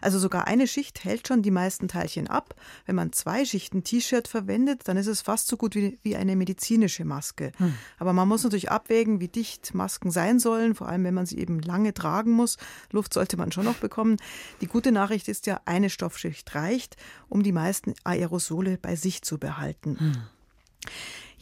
Also 0.00 0.18
sogar 0.18 0.46
eine 0.46 0.66
Schicht 0.66 1.04
hält 1.04 1.28
schon 1.28 1.42
die 1.42 1.50
meisten 1.50 1.88
Teilchen 1.88 2.28
ab. 2.28 2.54
Wenn 2.86 2.96
man 2.96 3.12
zwei 3.12 3.44
Schichten 3.44 3.84
T-Shirt 3.84 4.28
verwendet, 4.28 4.82
dann 4.84 4.96
ist 4.96 5.06
es 5.06 5.22
fast 5.22 5.48
so 5.48 5.56
gut 5.56 5.74
wie, 5.74 5.98
wie 6.02 6.16
eine 6.16 6.36
medizinische 6.36 7.04
Maske. 7.04 7.52
Hm. 7.58 7.74
Aber 7.98 8.12
man 8.12 8.28
muss 8.28 8.44
natürlich 8.44 8.70
abwägen, 8.70 9.20
wie 9.20 9.28
dicht 9.28 9.74
Masken 9.74 10.10
sein 10.10 10.38
sollen, 10.38 10.74
vor 10.74 10.88
allem 10.88 11.04
wenn 11.04 11.14
man 11.14 11.26
sie 11.26 11.38
eben 11.38 11.60
lange 11.60 11.94
tragen 11.94 12.32
muss. 12.32 12.58
Luft 12.90 13.14
sollte 13.14 13.36
man 13.36 13.52
schon 13.52 13.64
noch 13.64 13.76
bekommen. 13.76 14.16
Die 14.60 14.66
gute 14.66 14.92
Nachricht 14.92 15.28
ist 15.28 15.46
ja, 15.46 15.60
eine 15.64 15.90
Stoffschicht 15.90 16.54
reicht, 16.54 16.96
um 17.28 17.42
die 17.42 17.52
meisten 17.52 17.94
Aerosole 18.04 18.78
bei 18.80 18.96
sich 18.96 19.22
zu 19.22 19.38
behalten. 19.38 19.98
Hm. 19.98 20.22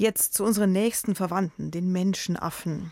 Jetzt 0.00 0.32
zu 0.32 0.44
unseren 0.44 0.72
nächsten 0.72 1.14
Verwandten, 1.14 1.70
den 1.70 1.92
Menschenaffen. 1.92 2.90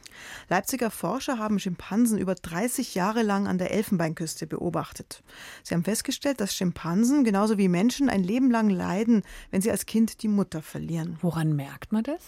Leipziger 0.51 0.91
Forscher 0.91 1.39
haben 1.39 1.59
Schimpansen 1.59 2.19
über 2.19 2.35
30 2.35 2.95
Jahre 2.95 3.23
lang 3.23 3.47
an 3.47 3.57
der 3.57 3.71
Elfenbeinküste 3.71 4.47
beobachtet. 4.47 5.23
Sie 5.63 5.73
haben 5.73 5.85
festgestellt, 5.85 6.39
dass 6.39 6.55
Schimpansen 6.55 7.25
genauso 7.25 7.57
wie 7.57 7.69
Menschen 7.69 8.11
ein 8.11 8.23
Leben 8.23 8.51
lang 8.51 8.69
leiden, 8.69 9.23
wenn 9.51 9.63
sie 9.63 9.71
als 9.71 9.87
Kind 9.87 10.23
die 10.23 10.29
Mutter 10.29 10.61
verlieren. 10.61 11.17
Woran 11.23 11.57
merkt 11.57 11.93
man 11.93 12.03
das? 12.03 12.21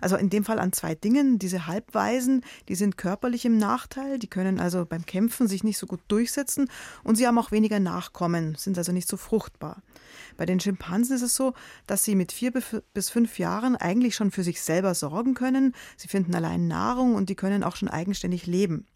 Also 0.00 0.14
in 0.14 0.30
dem 0.30 0.44
Fall 0.44 0.60
an 0.60 0.72
zwei 0.72 0.94
Dingen. 0.94 1.40
Diese 1.40 1.66
Halbweisen, 1.66 2.44
die 2.68 2.76
sind 2.76 2.96
körperlich 2.96 3.44
im 3.44 3.58
Nachteil, 3.58 4.20
die 4.20 4.28
können 4.28 4.60
also 4.60 4.86
beim 4.86 5.04
Kämpfen 5.04 5.48
sich 5.48 5.64
nicht 5.64 5.78
so 5.78 5.88
gut 5.88 6.02
durchsetzen 6.06 6.70
und 7.02 7.16
sie 7.16 7.26
haben 7.26 7.38
auch 7.38 7.50
weniger 7.50 7.80
Nachkommen, 7.80 8.54
sind 8.54 8.78
also 8.78 8.92
nicht 8.92 9.08
so 9.08 9.16
fruchtbar. 9.16 9.82
Bei 10.36 10.46
den 10.46 10.60
Schimpansen 10.60 11.16
ist 11.16 11.22
es 11.22 11.34
so, 11.34 11.54
dass 11.88 12.04
sie 12.04 12.14
mit 12.14 12.30
vier 12.30 12.52
bis 12.52 13.10
fünf 13.10 13.40
Jahren 13.40 13.74
eigentlich 13.74 14.14
schon 14.14 14.27
für 14.30 14.42
sich 14.42 14.60
selber 14.60 14.94
sorgen 14.94 15.34
können. 15.34 15.74
Sie 15.96 16.08
finden 16.08 16.34
allein 16.34 16.68
Nahrung 16.68 17.14
und 17.14 17.28
die 17.28 17.34
können 17.34 17.64
auch 17.64 17.76
schon 17.76 17.88
eigenständig 17.88 18.46
leben. 18.46 18.86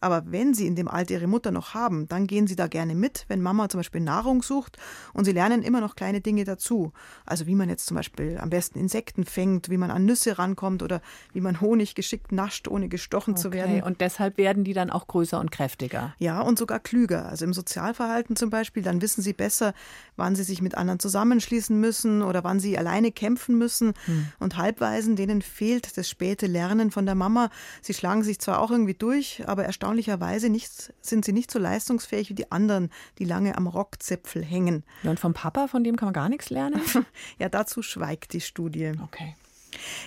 Aber 0.00 0.24
wenn 0.26 0.54
sie 0.54 0.66
in 0.66 0.76
dem 0.76 0.88
Alter 0.88 1.14
ihre 1.14 1.26
Mutter 1.26 1.50
noch 1.50 1.74
haben, 1.74 2.08
dann 2.08 2.26
gehen 2.26 2.46
sie 2.46 2.56
da 2.56 2.66
gerne 2.66 2.94
mit, 2.94 3.24
wenn 3.28 3.40
Mama 3.40 3.68
zum 3.68 3.80
Beispiel 3.80 4.00
Nahrung 4.00 4.42
sucht 4.42 4.78
und 5.12 5.24
sie 5.24 5.32
lernen 5.32 5.62
immer 5.62 5.80
noch 5.80 5.96
kleine 5.96 6.20
Dinge 6.20 6.44
dazu. 6.44 6.92
Also 7.26 7.46
wie 7.46 7.54
man 7.54 7.68
jetzt 7.68 7.86
zum 7.86 7.96
Beispiel 7.96 8.38
am 8.38 8.50
besten 8.50 8.78
Insekten 8.78 9.24
fängt, 9.24 9.70
wie 9.70 9.76
man 9.76 9.90
an 9.90 10.04
Nüsse 10.04 10.38
rankommt 10.38 10.82
oder 10.82 11.00
wie 11.32 11.40
man 11.40 11.60
Honig 11.60 11.94
geschickt 11.94 12.32
nascht, 12.32 12.68
ohne 12.68 12.88
gestochen 12.88 13.34
okay. 13.34 13.42
zu 13.42 13.52
werden. 13.52 13.82
Und 13.82 14.00
deshalb 14.00 14.38
werden 14.38 14.64
die 14.64 14.72
dann 14.72 14.90
auch 14.90 15.06
größer 15.06 15.40
und 15.40 15.50
kräftiger. 15.50 16.14
Ja, 16.18 16.40
und 16.40 16.58
sogar 16.58 16.80
klüger. 16.80 17.26
Also 17.26 17.44
im 17.44 17.52
Sozialverhalten 17.52 18.36
zum 18.36 18.50
Beispiel, 18.50 18.82
dann 18.82 19.02
wissen 19.02 19.22
sie 19.22 19.32
besser, 19.32 19.74
wann 20.16 20.34
sie 20.36 20.42
sich 20.42 20.62
mit 20.62 20.74
anderen 20.74 20.98
zusammenschließen 20.98 21.78
müssen 21.78 22.22
oder 22.22 22.44
wann 22.44 22.60
sie 22.60 22.76
alleine 22.76 23.12
kämpfen 23.12 23.58
müssen. 23.58 23.94
Hm. 24.06 24.28
Und 24.38 24.56
Halbweisen, 24.56 25.16
denen 25.16 25.42
fehlt 25.42 25.96
das 25.96 26.08
späte 26.08 26.46
Lernen 26.46 26.90
von 26.90 27.06
der 27.06 27.14
Mama. 27.14 27.50
Sie 27.82 27.94
schlagen 27.94 28.22
sich 28.22 28.38
zwar 28.38 28.60
auch 28.60 28.70
irgendwie 28.70 28.94
durch, 28.94 29.42
aber 29.46 29.59
aber 29.60 29.66
erstaunlicherweise 29.66 30.48
nicht, 30.48 30.94
sind 31.02 31.26
sie 31.26 31.34
nicht 31.34 31.50
so 31.50 31.58
leistungsfähig 31.58 32.30
wie 32.30 32.34
die 32.34 32.50
anderen, 32.50 32.90
die 33.18 33.26
lange 33.26 33.58
am 33.58 33.66
Rockzipfel 33.66 34.42
hängen. 34.42 34.84
und 35.02 35.20
vom 35.20 35.34
Papa, 35.34 35.68
von 35.68 35.84
dem 35.84 35.96
kann 35.96 36.06
man 36.06 36.14
gar 36.14 36.30
nichts 36.30 36.48
lernen? 36.48 36.80
ja, 37.38 37.50
dazu 37.50 37.82
schweigt 37.82 38.32
die 38.32 38.40
Studie. 38.40 38.92
Okay. 39.04 39.36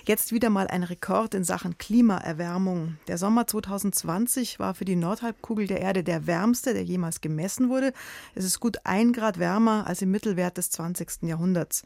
Jetzt 0.06 0.32
wieder 0.32 0.50
mal 0.50 0.68
ein 0.68 0.84
Rekord 0.84 1.36
in 1.36 1.44
Sachen 1.44 1.78
Klimaerwärmung. 1.78 2.98
Der 3.08 3.20
Sommer 3.20 3.46
2020 3.46 4.60
war 4.60 4.74
für 4.74 4.86
die 4.86 4.96
Nordhalbkugel 4.96 5.68
der 5.68 5.82
Erde 5.82 6.04
der 6.04 6.26
wärmste, 6.26 6.74
der 6.74 6.84
jemals 6.84 7.22
gemessen 7.22 7.70
wurde. 7.70 7.94
Es 8.34 8.44
ist 8.46 8.60
gut 8.60 8.78
ein 8.86 9.14
Grad 9.14 9.38
wärmer 9.38 9.86
als 9.86 10.02
im 10.02 10.10
Mittelwert 10.10 10.58
des 10.58 10.72
20. 10.72 11.24
Jahrhunderts. 11.24 11.84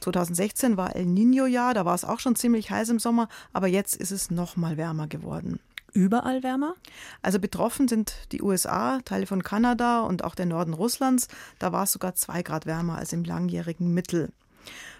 2016 0.00 0.78
war 0.78 0.96
El 0.96 1.06
Nino-Jahr, 1.06 1.74
da 1.74 1.84
war 1.84 1.94
es 1.94 2.04
auch 2.04 2.20
schon 2.20 2.36
ziemlich 2.36 2.70
heiß 2.70 2.88
im 2.88 2.98
Sommer, 2.98 3.28
aber 3.52 3.68
jetzt 3.68 3.94
ist 3.94 4.10
es 4.10 4.30
noch 4.30 4.56
mal 4.56 4.78
wärmer 4.78 5.06
geworden 5.06 5.60
überall 5.92 6.42
wärmer? 6.42 6.74
Also 7.22 7.38
betroffen 7.38 7.88
sind 7.88 8.14
die 8.32 8.42
USA, 8.42 9.00
Teile 9.04 9.26
von 9.26 9.42
Kanada 9.42 10.00
und 10.00 10.24
auch 10.24 10.34
der 10.34 10.46
Norden 10.46 10.74
Russlands. 10.74 11.28
Da 11.58 11.72
war 11.72 11.84
es 11.84 11.92
sogar 11.92 12.14
zwei 12.14 12.42
Grad 12.42 12.66
wärmer 12.66 12.98
als 12.98 13.12
im 13.12 13.24
langjährigen 13.24 13.92
Mittel. 13.92 14.32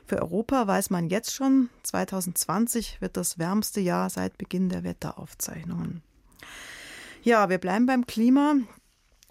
Für 0.07 0.21
Europa 0.21 0.67
weiß 0.67 0.91
man 0.91 1.09
jetzt 1.09 1.35
schon, 1.35 1.71
2020 1.85 3.01
wird 3.01 3.17
das 3.17 3.39
wärmste 3.39 3.81
Jahr 3.81 4.11
seit 4.11 4.37
Beginn 4.37 4.69
der 4.69 4.85
Wetteraufzeichnungen. 4.85 6.03
Ja, 7.23 7.49
wir 7.49 7.59
bleiben 7.59 7.87
beim 7.87 8.07
Klima. 8.07 8.57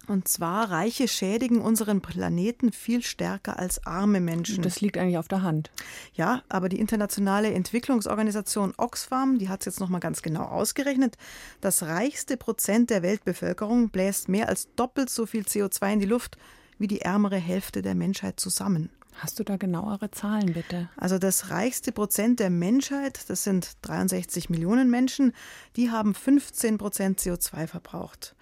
Und 0.08 0.26
zwar, 0.26 0.70
Reiche 0.70 1.06
schädigen 1.06 1.60
unseren 1.60 2.00
Planeten 2.00 2.72
viel 2.72 3.02
stärker 3.02 3.58
als 3.58 3.86
arme 3.86 4.20
Menschen. 4.20 4.62
Das 4.62 4.80
liegt 4.80 4.98
eigentlich 4.98 5.18
auf 5.18 5.28
der 5.28 5.42
Hand. 5.42 5.70
Ja, 6.14 6.42
aber 6.48 6.68
die 6.68 6.80
internationale 6.80 7.52
Entwicklungsorganisation 7.52 8.74
Oxfam, 8.76 9.38
die 9.38 9.48
hat 9.48 9.60
es 9.60 9.66
jetzt 9.66 9.80
nochmal 9.80 10.00
ganz 10.00 10.22
genau 10.22 10.44
ausgerechnet. 10.44 11.16
Das 11.60 11.84
reichste 11.84 12.36
Prozent 12.36 12.90
der 12.90 13.02
Weltbevölkerung 13.02 13.90
bläst 13.90 14.28
mehr 14.28 14.48
als 14.48 14.68
doppelt 14.74 15.08
so 15.08 15.24
viel 15.26 15.42
CO2 15.42 15.92
in 15.92 16.00
die 16.00 16.06
Luft 16.06 16.36
wie 16.78 16.88
die 16.88 17.02
ärmere 17.02 17.36
Hälfte 17.36 17.80
der 17.80 17.94
Menschheit 17.94 18.40
zusammen. 18.40 18.90
Hast 19.14 19.38
du 19.38 19.44
da 19.44 19.56
genauere 19.56 20.10
Zahlen, 20.10 20.54
bitte? 20.54 20.88
Also 20.96 21.18
das 21.18 21.50
reichste 21.50 21.92
Prozent 21.92 22.40
der 22.40 22.50
Menschheit, 22.50 23.28
das 23.28 23.44
sind 23.44 23.76
63 23.82 24.50
Millionen 24.50 24.90
Menschen, 24.90 25.32
die 25.76 25.90
haben 25.90 26.14
15 26.14 26.78
Prozent 26.78 27.20
CO2 27.20 27.66
verbraucht. 27.66 28.34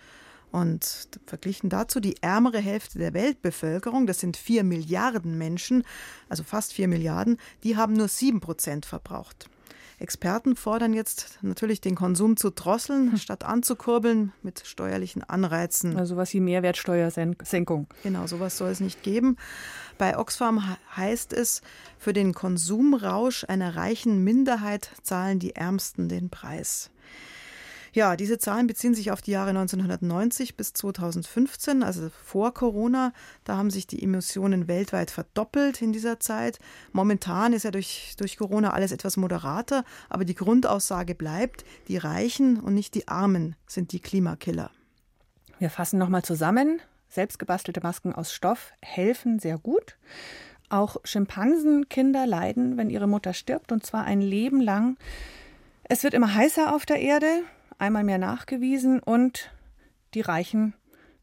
Und 0.53 1.09
verglichen 1.27 1.71
dazu 1.71 2.01
die 2.01 2.23
ärmere 2.23 2.59
Hälfte 2.59 2.99
der 2.99 3.15
Weltbevölkerung, 3.15 4.07
das 4.07 4.21
sind 4.21 4.37
vier 4.37 4.65
Milliarden 4.65 5.39
Menschen, 5.39 5.85
also 6.29 6.43
fast 6.43 6.73
vier 6.73 6.89
Milliarden, 6.89 7.39
die 7.63 7.77
haben 7.77 7.93
nur 7.93 8.09
sieben 8.09 8.41
Prozent 8.41 8.85
verbraucht. 8.85 9.49
Experten 10.01 10.57
fordern 10.57 10.95
jetzt 10.95 11.39
natürlich 11.43 11.83
den 11.83 11.95
Konsum 11.95 12.39
zu 12.39 12.51
drosseln, 12.51 13.13
hm. 13.13 13.19
statt 13.19 13.45
anzukurbeln 13.45 14.33
mit 14.43 14.63
steuerlichen 14.65 15.23
Anreizen. 15.23 15.97
Also 15.97 16.17
was 16.17 16.33
wie 16.33 16.41
Mehrwertsteuersenkung. 16.41 17.87
Genau, 18.03 18.27
sowas 18.27 18.57
soll 18.57 18.71
es 18.71 18.81
nicht 18.81 19.03
geben. 19.03 19.37
Bei 19.99 20.19
Oxfam 20.19 20.77
heißt 20.97 21.35
es, 21.35 21.61
für 21.99 22.15
den 22.15 22.33
Konsumrausch 22.33 23.45
einer 23.47 23.77
reichen 23.77 24.25
Minderheit 24.25 24.91
zahlen 25.03 25.39
die 25.39 25.55
Ärmsten 25.55 26.09
den 26.09 26.31
Preis. 26.31 26.91
Ja, 27.93 28.15
diese 28.17 28.39
Zahlen 28.39 28.69
beziehen 28.69 28.95
sich 28.95 29.11
auf 29.11 29.21
die 29.21 29.33
Jahre 29.33 29.51
1990 29.51 30.57
bis 30.57 30.73
2015, 30.75 31.83
also 31.83 32.09
vor 32.25 32.55
Corona. 32.55 33.13
Da 33.45 33.57
haben 33.57 33.71
sich 33.71 33.87
die 33.87 34.03
Emissionen 34.03 34.69
weltweit 34.69 35.11
verdoppelt 35.11 35.83
in 35.83 35.93
dieser 35.93 36.21
Zeit. 36.21 36.61
Momentan 36.93 37.53
ist 37.53 37.65
ja 37.65 37.73
durch, 37.73 38.15
durch 38.17 38.37
Corona 38.37 38.73
alles 38.73 38.93
etwas 38.93 39.17
moderater, 39.17 39.85
aber 40.09 40.25
die 40.25 40.37
Grundaussage 40.37 41.17
bleibt, 41.17 41.65
die 41.89 41.97
Reichen 41.97 42.61
und 42.61 42.75
nicht 42.75 42.95
die 42.95 43.09
Armen 43.09 43.57
sind 43.67 43.91
die 43.93 44.01
Klimakiller. 44.01 44.71
Wir 45.59 45.71
fassen 45.71 45.99
nochmal 45.99 46.23
zusammen. 46.23 46.81
Selbstgebastelte 47.09 47.81
Masken 47.83 48.15
aus 48.15 48.33
Stoff 48.33 48.73
helfen 48.81 49.41
sehr 49.41 49.59
gut. 49.59 49.97
Auch 50.69 50.97
Schimpansenkinder 51.03 52.25
leiden, 52.25 52.77
wenn 52.77 52.89
ihre 52.89 53.09
Mutter 53.09 53.35
stirbt, 53.35 53.73
und 53.73 53.85
zwar 53.85 54.05
ein 54.05 54.21
Leben 54.21 54.61
lang. 54.61 54.97
Es 55.83 56.05
wird 56.05 56.15
immer 56.15 56.33
heißer 56.33 56.73
auf 56.73 56.87
der 56.87 57.01
Erde 57.01 57.43
einmal 57.81 58.05
mehr 58.05 58.19
nachgewiesen 58.19 59.01
und 59.01 59.51
die 60.15 60.21
Reichen 60.21 60.75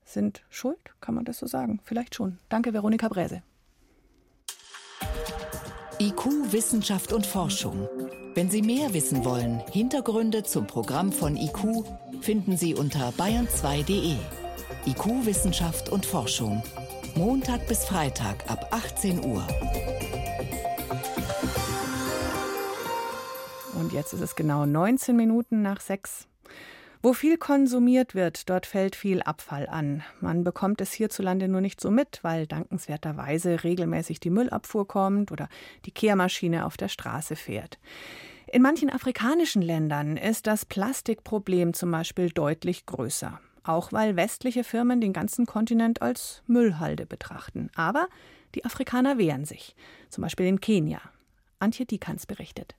sind 0.04 0.44
schuld, 0.50 0.80
kann 1.02 1.16
man 1.16 1.26
das 1.26 1.40
so 1.40 1.48
sagen? 1.48 1.80
Vielleicht 1.84 2.16
schon. 2.16 2.40
Danke, 2.50 2.74
Veronika 2.74 3.08
Bräse. 3.10 3.44
IQ, 6.00 6.52
Wissenschaft 6.52 7.12
und 7.12 7.26
Forschung. 7.26 7.88
Wenn 8.36 8.52
Sie 8.52 8.62
mehr 8.62 8.94
wissen 8.94 9.26
wollen, 9.26 9.64
Hintergründe 9.72 10.44
zum 10.44 10.68
Programm 10.68 11.12
von 11.12 11.36
IQ 11.36 11.84
finden 12.22 12.56
Sie 12.56 12.76
unter 12.76 13.10
bayern2.de. 13.10 14.16
IQ, 14.86 15.26
Wissenschaft 15.26 15.90
und 15.90 16.06
Forschung. 16.06 16.62
Montag 17.16 17.68
bis 17.68 17.84
Freitag 17.86 18.50
ab 18.50 18.68
18 18.72 19.26
Uhr. 19.26 19.46
Und 23.74 23.92
jetzt 23.92 24.14
ist 24.14 24.22
es 24.22 24.36
genau 24.36 24.66
19 24.66 25.16
Minuten 25.16 25.64
nach 25.64 25.82
sechs. 25.82 26.28
Wo 27.08 27.14
viel 27.14 27.38
konsumiert 27.38 28.16
wird, 28.16 28.50
dort 28.50 28.66
fällt 28.66 28.94
viel 28.94 29.22
Abfall 29.22 29.70
an. 29.70 30.04
Man 30.20 30.44
bekommt 30.44 30.82
es 30.82 30.92
hierzulande 30.92 31.48
nur 31.48 31.62
nicht 31.62 31.80
so 31.80 31.90
mit, 31.90 32.20
weil 32.22 32.48
dankenswerterweise 32.48 33.64
regelmäßig 33.64 34.20
die 34.20 34.30
Müllabfuhr 34.30 34.86
kommt 34.86 35.32
oder 35.32 35.48
die 35.86 35.92
Kehrmaschine 35.92 36.66
auf 36.66 36.76
der 36.76 36.90
Straße 36.90 37.38
fährt. 37.38 37.80
In 38.52 38.62
manchen 38.62 38.90
afrikanischen 38.90 39.62
Ländern 39.62 40.18
ist 40.18 40.48
das 40.48 40.66
Plastikproblem 40.66 41.74
zum 41.74 41.92
Beispiel 41.92 42.30
deutlich 42.30 42.86
größer, 42.86 43.40
auch 43.64 43.94
weil 43.94 44.18
westliche 44.18 44.66
Firmen 44.66 45.00
den 45.00 45.14
ganzen 45.14 45.46
Kontinent 45.46 46.02
als 46.02 46.44
Müllhalde 46.46 47.06
betrachten. 47.06 47.70
Aber 47.74 48.10
die 48.54 48.66
Afrikaner 48.66 49.18
wehren 49.18 49.46
sich, 49.46 49.78
zum 50.10 50.24
Beispiel 50.24 50.48
in 50.48 50.60
Kenia. 50.60 51.00
Antje 51.60 51.86
Dikans 51.86 52.26
berichtet. 52.26 52.76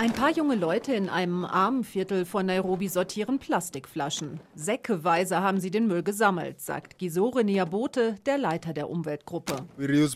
Ein 0.00 0.12
paar 0.12 0.30
junge 0.30 0.54
Leute 0.54 0.94
in 0.94 1.08
einem 1.08 1.44
armen 1.44 1.82
Viertel 1.82 2.24
von 2.24 2.46
Nairobi 2.46 2.86
sortieren 2.86 3.40
Plastikflaschen. 3.40 4.38
Säckeweise 4.54 5.40
haben 5.40 5.58
sie 5.58 5.72
den 5.72 5.88
Müll 5.88 6.04
gesammelt, 6.04 6.60
sagt 6.60 6.98
Gisore 6.98 7.42
Niabote, 7.42 8.14
der 8.24 8.38
Leiter 8.38 8.72
der 8.72 8.90
Umweltgruppe. 8.90 9.56
Wir 9.76 10.08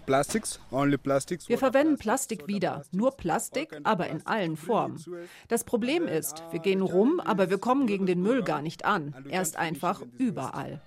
verwenden 1.59 1.99
Plastik 1.99 2.47
wieder, 2.47 2.83
nur 2.93 3.11
Plastik, 3.17 3.77
aber 3.83 4.07
in 4.07 4.25
allen 4.25 4.57
Formen. 4.57 5.05
Das 5.49 5.65
Problem 5.65 6.07
ist, 6.07 6.45
wir 6.53 6.61
gehen 6.61 6.83
rum, 6.83 7.19
aber 7.19 7.51
wir 7.51 7.59
kommen 7.59 7.89
gegen 7.89 8.07
den 8.07 8.23
Müll 8.23 8.45
gar 8.45 8.63
nicht 8.63 8.85
an. 8.85 9.13
Er 9.31 9.43
ist 9.43 9.57
einfach 9.57 10.01
überall. 10.17 10.81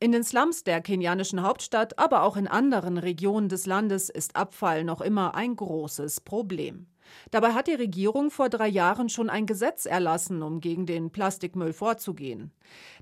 In 0.00 0.10
den 0.10 0.24
Slums 0.24 0.64
der 0.64 0.80
kenianischen 0.80 1.40
Hauptstadt, 1.40 2.00
aber 2.00 2.24
auch 2.24 2.36
in 2.36 2.48
anderen 2.48 2.98
Regionen 2.98 3.48
des 3.48 3.64
Landes 3.64 4.08
ist 4.08 4.34
Abfall 4.34 4.82
noch 4.82 5.00
immer 5.00 5.36
ein 5.36 5.54
großes 5.54 6.22
Problem. 6.22 6.88
Dabei 7.30 7.52
hat 7.52 7.66
die 7.66 7.74
Regierung 7.74 8.30
vor 8.30 8.48
drei 8.48 8.68
Jahren 8.68 9.08
schon 9.08 9.30
ein 9.30 9.46
Gesetz 9.46 9.86
erlassen, 9.86 10.42
um 10.42 10.60
gegen 10.60 10.86
den 10.86 11.10
Plastikmüll 11.10 11.72
vorzugehen. 11.72 12.52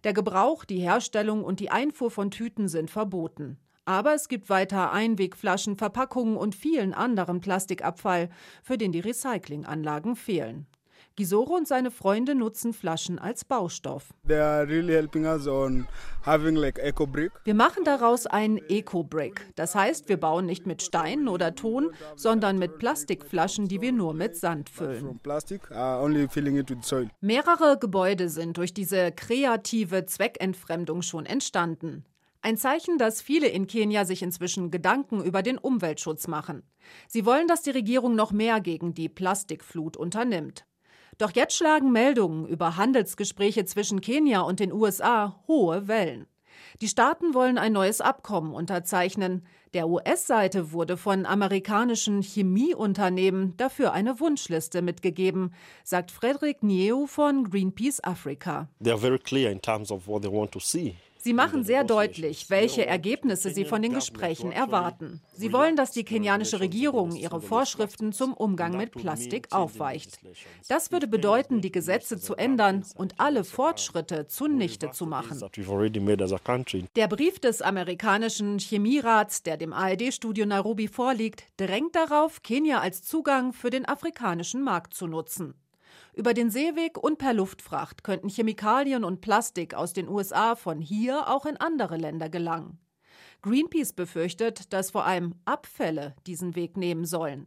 Der 0.05 0.13
Gebrauch, 0.13 0.65
die 0.65 0.81
Herstellung 0.81 1.45
und 1.45 1.61
die 1.61 1.71
Einfuhr 1.71 2.11
von 2.11 2.31
Tüten 2.31 2.69
sind 2.69 2.91
verboten. 2.91 3.59
Aber 3.87 4.15
es 4.15 4.29
gibt 4.29 4.49
weiter 4.49 4.93
Einwegflaschen, 4.93 5.77
Verpackungen 5.77 6.37
und 6.37 6.55
vielen 6.55 6.95
anderen 6.95 7.41
Plastikabfall, 7.41 8.31
für 8.63 8.79
den 8.79 8.93
die 8.93 9.01
Recyclinganlagen 9.01 10.17
fehlen. 10.17 10.67
Gisoro 11.17 11.55
und 11.55 11.69
seine 11.69 11.93
Freunde 11.93 12.35
nutzen 12.35 12.73
Flaschen 12.73 13.21
als 13.21 13.45
Baustoff. 13.45 14.13
Wir 17.45 17.55
machen 17.55 17.85
daraus 17.85 18.27
ein 18.27 18.59
Eco-Brick. 18.69 19.47
Das 19.55 19.77
heißt, 19.77 20.09
wir 20.09 20.17
bauen 20.17 20.47
nicht 20.47 20.67
mit 20.67 20.83
Steinen 20.83 21.29
oder 21.29 21.55
Ton, 21.55 21.93
sondern 22.17 22.59
mit 22.59 22.79
Plastikflaschen, 22.79 23.69
die 23.69 23.81
wir 23.81 23.93
nur 23.93 24.13
mit 24.13 24.37
Sand 24.37 24.69
füllen. 24.69 25.21
Uh, 25.25 26.09
Mehrere 27.21 27.79
Gebäude 27.79 28.29
sind 28.29 28.57
durch 28.57 28.75
diese 28.75 29.13
kreative 29.13 30.07
Zweckentfremdung 30.07 31.03
schon 31.03 31.27
entstanden. 31.27 32.05
Ein 32.45 32.57
Zeichen, 32.59 32.99
dass 32.99 33.23
viele 33.23 33.47
in 33.47 33.67
Kenia 33.67 34.05
sich 34.05 34.23
inzwischen 34.23 34.71
Gedanken 34.71 35.23
über 35.25 35.43
den 35.43 35.59
Umweltschutz 35.59 36.27
machen. 36.27 36.63
Sie 37.09 37.25
wollen, 37.25 37.49
dass 37.49 37.63
die 37.63 37.71
Regierung 37.71 38.17
noch 38.17 38.33
mehr 38.33 38.61
gegen 38.61 38.93
die 38.93 39.09
Plastikflut 39.09 39.97
unternimmt. 39.97 40.67
Doch 41.19 41.33
jetzt 41.33 41.57
schlagen 41.57 41.93
Meldungen 41.93 42.47
über 42.47 42.77
Handelsgespräche 42.77 43.65
zwischen 43.65 44.01
Kenia 44.01 44.41
und 44.41 44.61
den 44.61 44.73
USA 44.73 45.41
hohe 45.47 45.87
Wellen. 45.89 46.27
Die 46.81 46.89
Staaten 46.89 47.35
wollen 47.35 47.59
ein 47.59 47.73
neues 47.73 48.01
Abkommen 48.01 48.53
unterzeichnen. 48.53 49.47
Der 49.75 49.89
US-Seite 49.89 50.73
wurde 50.73 50.97
von 50.97 51.27
amerikanischen 51.27 52.23
Chemieunternehmen 52.23 53.57
dafür 53.57 53.93
eine 53.93 54.21
Wunschliste 54.21 54.83
mitgegeben, 54.83 55.53
sagt 55.83 56.11
Frederick 56.11 56.63
Nieu 56.63 57.07
von 57.07 57.51
Greenpeace 57.51 58.03
Africa. 58.03 58.69
They 58.83 58.93
are 58.93 59.01
very 59.01 59.19
clear 59.19 59.51
in 59.51 59.61
terms 59.61 59.91
of 59.91 60.07
what 60.07 60.23
they 60.23 60.31
want 60.31 60.53
to 60.53 60.61
see. 60.61 60.97
Sie 61.25 61.33
machen 61.33 61.65
sehr 61.65 61.85
deutlich, 61.85 62.51
welche 62.51 62.85
Ergebnisse 62.85 63.49
sie 63.49 63.65
von 63.65 63.81
den 63.81 63.95
Gesprächen 63.95 64.53
erwarten. 64.53 65.23
Sie 65.33 65.55
wollen, 65.55 65.75
dass 65.75 65.91
die 65.91 66.05
kenianische 66.05 66.61
Regierung 66.61 67.17
ihre 67.17 67.41
Vorschriften 67.41 68.13
zum 68.13 68.35
Umgang 68.35 68.77
mit 68.77 68.91
Plastik 68.91 69.51
aufweicht. 69.51 70.19
Das 70.69 70.93
würde 70.93 71.07
bedeuten, 71.07 71.63
die 71.63 71.73
Gesetze 71.73 72.21
zu 72.21 72.35
ändern 72.35 72.85
und 72.95 73.21
alle 73.21 73.45
Fortschritte 73.45 74.27
zunichte 74.27 74.91
zu 74.91 75.07
machen. 75.07 75.41
Der 76.95 77.09
Brief 77.09 77.39
des 77.39 77.63
amerikanischen 77.63 78.59
Chemierats, 78.59 79.43
der 79.43 79.57
dem 79.57 79.73
ARD-Studio 79.73 80.45
Nairobi 80.45 80.89
vorliegt, 80.89 81.45
drängt 81.57 81.97
darauf, 81.97 82.43
Kenia 82.43 82.81
als 82.81 83.03
Zugang 83.03 83.55
für 83.55 83.71
den 83.71 83.89
afrikanischen 83.89 84.61
Markt 84.61 84.93
zu 84.93 85.07
nutzen. 85.07 85.55
Über 86.15 86.35
den 86.35 86.51
Seeweg 86.51 86.99
und 86.99 87.19
per 87.19 87.35
Luftfracht 87.35 88.05
könnten 88.05 88.29
Chemikalien 88.29 89.05
und 89.05 89.21
Plastik 89.21 89.75
aus 89.75 89.93
den 89.93 90.09
USA 90.09 90.57
von 90.57 90.81
hier 90.81 91.29
auch 91.29 91.47
in 91.47 91.57
andere 91.57 91.97
Länder 91.97 92.29
gelangen. 92.29 92.79
Greenpeace 93.43 93.93
befürchtet, 93.93 94.73
dass 94.73 94.91
vor 94.91 95.05
allem 95.05 95.35
Abfälle 95.45 96.15
diesen 96.27 96.55
Weg 96.57 96.77
nehmen 96.77 97.05
sollen. 97.05 97.47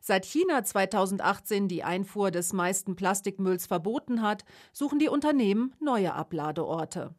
Seit 0.00 0.24
China 0.24 0.64
2018 0.64 1.68
die 1.68 1.82
Einfuhr 1.82 2.30
des 2.30 2.52
meisten 2.52 2.96
Plastikmülls 2.96 3.66
verboten 3.66 4.22
hat, 4.22 4.44
suchen 4.72 4.98
die 4.98 5.08
Unternehmen 5.08 5.74
neue 5.80 6.14
Abladeorte. 6.14 7.14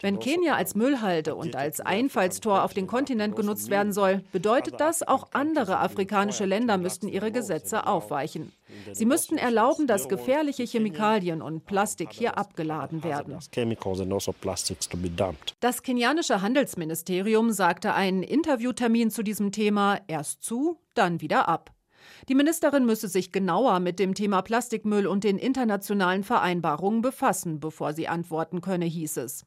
Wenn 0.00 0.18
Kenia 0.18 0.54
als 0.54 0.74
Müllhalde 0.74 1.34
und 1.34 1.56
als 1.56 1.80
Einfallstor 1.80 2.64
auf 2.64 2.74
den 2.74 2.86
Kontinent 2.86 3.36
genutzt 3.36 3.70
werden 3.70 3.92
soll, 3.92 4.22
bedeutet 4.32 4.80
das, 4.80 5.02
auch 5.02 5.28
andere 5.32 5.78
afrikanische 5.78 6.44
Länder 6.44 6.78
müssten 6.78 7.08
ihre 7.08 7.32
Gesetze 7.32 7.86
aufweichen. 7.86 8.52
Sie 8.92 9.06
müssten 9.06 9.38
erlauben, 9.38 9.86
dass 9.86 10.08
gefährliche 10.08 10.64
Chemikalien 10.64 11.42
und 11.42 11.64
Plastik 11.66 12.12
hier 12.12 12.38
abgeladen 12.38 13.04
werden. 13.04 13.34
Also 13.34 13.50
das 15.60 15.82
kenianische 15.82 16.42
Handelsministerium 16.42 17.52
sagte 17.52 17.94
einen 17.94 18.22
Interviewtermin 18.22 19.10
zu 19.10 19.22
diesem 19.22 19.52
Thema 19.52 20.00
erst 20.06 20.42
zu, 20.42 20.78
dann 20.94 21.20
wieder 21.20 21.48
ab. 21.48 21.72
Die 22.28 22.34
Ministerin 22.34 22.84
müsse 22.84 23.08
sich 23.08 23.32
genauer 23.32 23.80
mit 23.80 23.98
dem 23.98 24.14
Thema 24.14 24.42
Plastikmüll 24.42 25.06
und 25.06 25.24
den 25.24 25.38
internationalen 25.38 26.24
Vereinbarungen 26.24 27.02
befassen, 27.02 27.60
bevor 27.60 27.92
sie 27.92 28.08
antworten 28.08 28.60
könne, 28.60 28.86
hieß 28.86 29.18
es. 29.18 29.44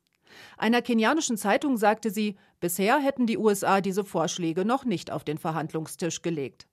Einer 0.58 0.82
kenianischen 0.82 1.38
Zeitung 1.38 1.78
sagte 1.78 2.10
sie, 2.10 2.36
bisher 2.60 3.00
hätten 3.00 3.26
die 3.26 3.38
USA 3.38 3.82
diese 3.82 4.04
Vorschläge 4.04 4.66
noch 4.66 4.86
nicht 4.86 5.12
auf 5.12 5.24
den 5.24 5.38
Verhandlungstisch 5.38 6.22
gelegt. 6.22 6.68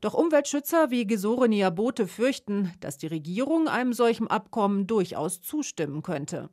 Doch 0.00 0.14
Umweltschützer 0.14 0.90
wie 0.90 1.06
Gesore 1.06 1.48
Niabote 1.48 2.06
fürchten, 2.06 2.72
dass 2.80 2.98
die 2.98 3.08
Regierung 3.08 3.68
einem 3.68 3.92
solchen 3.92 4.28
Abkommen 4.28 4.86
durchaus 4.86 5.42
zustimmen 5.42 6.02
könnte. 6.02 6.50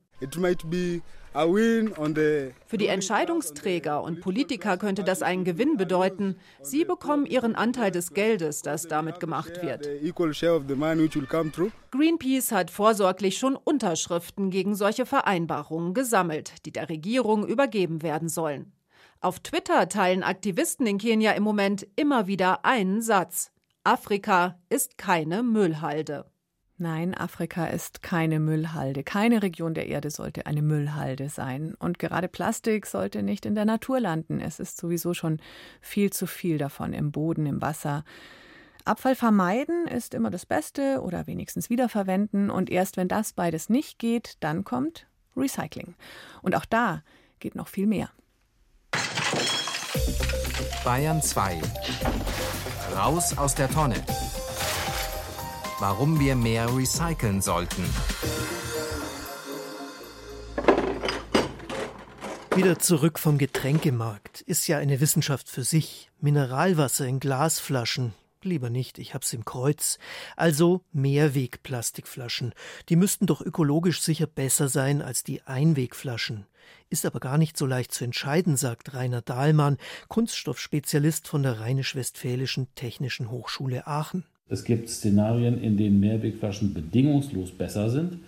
Für 2.66 2.78
die 2.78 2.88
Entscheidungsträger 2.88 4.02
und 4.02 4.22
Politiker 4.22 4.78
könnte 4.78 5.04
das 5.04 5.22
einen 5.22 5.44
Gewinn 5.44 5.76
bedeuten. 5.76 6.38
Sie 6.62 6.86
bekommen 6.86 7.26
ihren 7.26 7.56
Anteil 7.56 7.92
des 7.92 8.14
Geldes, 8.14 8.62
das 8.62 8.88
damit 8.88 9.20
gemacht 9.20 9.62
wird. 9.62 9.86
Greenpeace 11.92 12.52
hat 12.54 12.72
vorsorglich 12.72 13.38
schon 13.38 13.58
Unterschriften 13.58 14.50
gegen 14.50 14.76
solche 14.76 15.06
Vereinbarungen 15.06 15.94
gesammelt, 15.94 16.66
die 16.66 16.72
der 16.72 16.88
Regierung 16.88 17.46
übergeben 17.46 18.02
werden 18.02 18.30
sollen. 18.30 18.72
Auf 19.26 19.40
Twitter 19.40 19.90
teilen 19.90 20.22
Aktivisten 20.22 20.86
in 20.86 21.00
Kenia 21.00 21.32
im 21.32 21.42
Moment 21.42 21.88
immer 21.96 22.28
wieder 22.28 22.64
einen 22.64 23.02
Satz. 23.02 23.52
Afrika 23.84 24.60
ist 24.70 25.00
keine 25.00 25.42
Müllhalde. 25.42 26.30
Nein, 26.78 27.16
Afrika 27.16 27.66
ist 27.66 28.04
keine 28.04 28.40
Müllhalde. 28.40 29.04
Keine 29.04 29.42
Region 29.42 29.74
der 29.74 29.88
Erde 29.88 30.12
sollte 30.12 30.46
eine 30.46 30.62
Müllhalde 30.62 31.30
sein. 31.30 31.74
Und 31.80 31.98
gerade 31.98 32.28
Plastik 32.28 32.86
sollte 32.86 33.24
nicht 33.24 33.48
in 33.48 33.56
der 33.56 33.66
Natur 33.66 34.00
landen. 34.00 34.40
Es 34.40 34.60
ist 34.60 34.78
sowieso 34.78 35.16
schon 35.16 35.40
viel 35.82 36.14
zu 36.14 36.28
viel 36.28 36.60
davon 36.60 36.94
im 36.94 37.12
Boden, 37.12 37.48
im 37.48 37.64
Wasser. 37.64 38.04
Abfall 38.84 39.16
vermeiden 39.16 39.88
ist 39.88 40.14
immer 40.14 40.30
das 40.30 40.46
Beste 40.46 41.02
oder 41.02 41.26
wenigstens 41.26 41.72
wiederverwenden. 41.72 42.52
Und 42.52 42.70
erst 42.70 42.96
wenn 42.96 43.08
das 43.08 43.34
beides 43.34 43.70
nicht 43.70 43.98
geht, 43.98 44.38
dann 44.42 44.64
kommt 44.64 45.08
Recycling. 45.36 45.96
Und 46.44 46.56
auch 46.56 46.66
da 46.66 47.02
geht 47.40 47.56
noch 47.56 47.70
viel 47.70 47.88
mehr. 47.88 48.12
Bayern 50.86 51.20
2. 51.20 51.62
Raus 52.96 53.36
aus 53.40 53.56
der 53.56 53.68
Tonne. 53.72 53.96
Warum 55.80 56.20
wir 56.20 56.36
mehr 56.36 56.68
recyceln 56.78 57.42
sollten. 57.42 57.84
Wieder 62.56 62.78
zurück 62.78 63.18
vom 63.18 63.40
Getränkemarkt. 63.40 64.42
Ist 64.42 64.68
ja 64.68 64.78
eine 64.78 65.02
Wissenschaft 65.02 65.50
für 65.50 65.64
sich. 65.64 66.12
Mineralwasser 66.22 67.08
in 67.08 67.20
Glasflaschen. 67.20 68.14
Lieber 68.46 68.70
nicht, 68.70 69.00
ich 69.00 69.16
hab's 69.16 69.34
im 69.34 69.44
Kreuz. 69.44 69.98
Also 70.36 70.82
Mehrwegplastikflaschen. 70.94 72.54
Die 72.90 72.96
müssten 72.96 73.26
doch 73.26 73.42
ökologisch 73.42 74.02
sicher 74.02 74.28
besser 74.28 74.70
sein 74.70 75.02
als 75.02 75.24
die 75.24 75.42
Einwegflaschen. 75.42 76.46
Ist 76.92 77.08
aber 77.08 77.20
gar 77.20 77.40
nicht 77.40 77.58
so 77.58 77.66
leicht 77.66 77.92
zu 77.92 78.04
entscheiden, 78.04 78.56
sagt 78.56 78.94
Rainer 78.94 79.22
Dahlmann, 79.22 79.78
Kunststoffspezialist 80.10 81.28
von 81.28 81.42
der 81.42 81.60
Rheinisch-Westfälischen 81.60 82.68
Technischen 82.76 83.32
Hochschule 83.32 83.88
Aachen. 83.88 84.24
Es 84.48 84.64
gibt 84.64 84.90
Szenarien, 84.90 85.60
in 85.60 85.76
denen 85.76 86.00
Mehrwegflaschen 86.00 86.76
bedingungslos 86.76 87.52
besser 87.52 87.90
sind. 87.90 88.20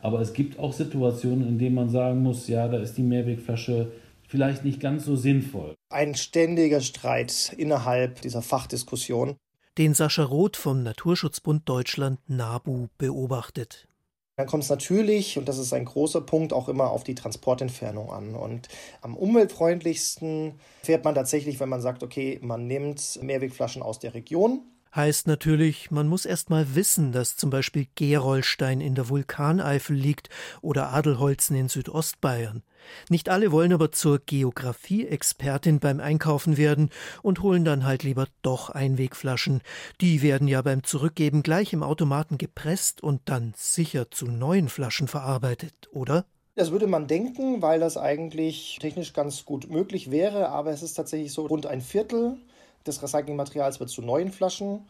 Aber 0.00 0.20
es 0.20 0.32
gibt 0.32 0.58
auch 0.58 0.72
Situationen, 0.72 1.46
in 1.46 1.60
denen 1.60 1.76
man 1.76 1.88
sagen 1.88 2.20
muss, 2.20 2.48
ja, 2.48 2.66
da 2.66 2.78
ist 2.78 2.94
die 2.94 3.04
Mehrwegflasche 3.04 3.92
vielleicht 4.26 4.64
nicht 4.64 4.80
ganz 4.80 5.04
so 5.04 5.14
sinnvoll. 5.14 5.74
Ein 5.90 6.16
ständiger 6.16 6.80
Streit 6.80 7.54
innerhalb 7.56 8.22
dieser 8.22 8.42
Fachdiskussion. 8.42 9.36
Den 9.78 9.94
Sascha 9.94 10.24
Roth 10.24 10.58
vom 10.58 10.82
Naturschutzbund 10.82 11.66
Deutschland 11.66 12.20
NABU 12.28 12.88
beobachtet. 12.98 13.88
Dann 14.36 14.46
kommt 14.46 14.64
es 14.64 14.68
natürlich, 14.68 15.38
und 15.38 15.48
das 15.48 15.56
ist 15.56 15.72
ein 15.72 15.86
großer 15.86 16.20
Punkt, 16.20 16.52
auch 16.52 16.68
immer 16.68 16.90
auf 16.90 17.04
die 17.04 17.14
Transportentfernung 17.14 18.10
an. 18.10 18.34
Und 18.34 18.68
am 19.00 19.16
umweltfreundlichsten 19.16 20.60
fährt 20.82 21.04
man 21.04 21.14
tatsächlich, 21.14 21.58
wenn 21.58 21.70
man 21.70 21.80
sagt, 21.80 22.02
okay, 22.02 22.38
man 22.42 22.66
nimmt 22.66 23.18
Mehrwegflaschen 23.22 23.80
aus 23.80 23.98
der 23.98 24.12
Region. 24.12 24.60
Heißt 24.94 25.26
natürlich, 25.26 25.90
man 25.90 26.06
muss 26.06 26.26
erst 26.26 26.50
mal 26.50 26.74
wissen, 26.74 27.12
dass 27.12 27.36
zum 27.36 27.48
Beispiel 27.48 27.86
Gerolstein 27.94 28.82
in 28.82 28.94
der 28.94 29.08
Vulkaneifel 29.08 29.96
liegt 29.96 30.28
oder 30.60 30.92
Adelholzen 30.92 31.56
in 31.56 31.68
Südostbayern. 31.68 32.62
Nicht 33.08 33.30
alle 33.30 33.52
wollen 33.52 33.72
aber 33.72 33.92
zur 33.92 34.18
Geografie-Expertin 34.18 35.80
beim 35.80 36.00
Einkaufen 36.00 36.58
werden 36.58 36.90
und 37.22 37.40
holen 37.40 37.64
dann 37.64 37.86
halt 37.86 38.02
lieber 38.02 38.26
doch 38.42 38.68
Einwegflaschen. 38.68 39.62
Die 40.02 40.20
werden 40.20 40.46
ja 40.46 40.60
beim 40.60 40.82
Zurückgeben 40.82 41.42
gleich 41.42 41.72
im 41.72 41.82
Automaten 41.82 42.36
gepresst 42.36 43.02
und 43.02 43.22
dann 43.26 43.54
sicher 43.56 44.10
zu 44.10 44.26
neuen 44.26 44.68
Flaschen 44.68 45.08
verarbeitet, 45.08 45.88
oder? 45.92 46.26
Das 46.54 46.70
würde 46.70 46.86
man 46.86 47.06
denken, 47.06 47.62
weil 47.62 47.80
das 47.80 47.96
eigentlich 47.96 48.76
technisch 48.78 49.14
ganz 49.14 49.46
gut 49.46 49.70
möglich 49.70 50.10
wäre, 50.10 50.50
aber 50.50 50.70
es 50.70 50.82
ist 50.82 50.94
tatsächlich 50.94 51.32
so, 51.32 51.46
rund 51.46 51.64
ein 51.64 51.80
Viertel 51.80 52.36
des 52.86 53.02
Recyclingmaterials 53.02 53.80
wird 53.80 53.90
zu 53.90 54.02
neuen 54.02 54.30
Flaschen 54.30 54.86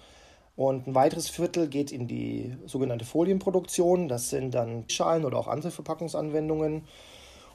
und 0.55 0.87
ein 0.87 0.94
weiteres 0.94 1.28
Viertel 1.28 1.68
geht 1.68 1.92
in 1.92 2.07
die 2.07 2.57
sogenannte 2.66 3.05
Folienproduktion. 3.05 4.09
Das 4.09 4.31
sind 4.31 4.55
dann 4.55 4.85
Schalen 4.88 5.24
oder 5.24 5.38
auch 5.38 5.48
andere 5.48 5.70
Verpackungsanwendungen. 5.70 6.85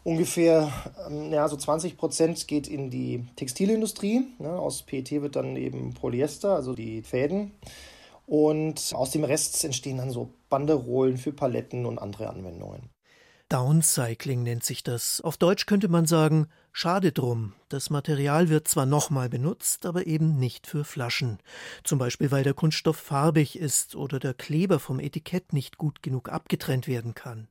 Ungefähr 0.03 0.71
ähm, 1.07 1.31
ja, 1.31 1.47
so 1.47 1.57
20 1.57 1.97
Prozent 1.97 2.47
geht 2.47 2.67
in 2.67 2.89
die 2.89 3.25
Textilindustrie. 3.35 4.25
Ja, 4.39 4.57
aus 4.57 4.83
PET 4.83 5.11
wird 5.21 5.35
dann 5.35 5.55
eben 5.57 5.93
Polyester, 5.93 6.55
also 6.55 6.73
die 6.73 7.01
Fäden. 7.03 7.51
Und 8.25 8.93
aus 8.93 9.11
dem 9.11 9.23
Rest 9.23 9.63
entstehen 9.63 9.97
dann 9.97 10.11
so 10.11 10.29
Banderolen 10.49 11.17
für 11.17 11.33
Paletten 11.33 11.85
und 11.85 11.99
andere 11.99 12.29
Anwendungen. 12.29 12.89
Downcycling 13.49 14.43
nennt 14.43 14.63
sich 14.63 14.83
das. 14.83 15.21
Auf 15.21 15.37
Deutsch 15.37 15.65
könnte 15.65 15.87
man 15.87 16.05
sagen, 16.05 16.47
schade 16.73 17.11
drum. 17.13 17.53
Das 17.69 17.89
Material 17.89 18.49
wird 18.49 18.67
zwar 18.67 18.85
nochmal 18.85 19.29
benutzt, 19.29 19.85
aber 19.85 20.05
eben 20.05 20.37
nicht 20.37 20.67
für 20.67 20.83
Flaschen. 20.83 21.39
Zum 21.83 21.97
Beispiel, 21.97 22.29
weil 22.31 22.43
der 22.43 22.53
Kunststoff 22.53 22.97
farbig 22.97 23.57
ist 23.57 23.95
oder 23.95 24.19
der 24.19 24.33
Kleber 24.33 24.79
vom 24.79 24.99
Etikett 24.99 25.53
nicht 25.53 25.77
gut 25.77 26.03
genug 26.03 26.29
abgetrennt 26.29 26.87
werden 26.87 27.13
kann. 27.15 27.47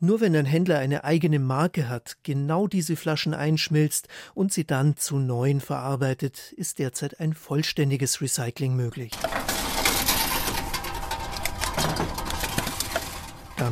Nur 0.00 0.20
wenn 0.20 0.34
ein 0.34 0.46
Händler 0.46 0.78
eine 0.78 1.04
eigene 1.04 1.38
Marke 1.38 1.88
hat, 1.88 2.16
genau 2.22 2.66
diese 2.66 2.96
Flaschen 2.96 3.34
einschmilzt 3.34 4.08
und 4.34 4.52
sie 4.52 4.66
dann 4.66 4.96
zu 4.96 5.18
neuen 5.18 5.60
verarbeitet, 5.60 6.52
ist 6.52 6.78
derzeit 6.78 7.20
ein 7.20 7.34
vollständiges 7.34 8.20
Recycling 8.20 8.74
möglich. 8.74 9.12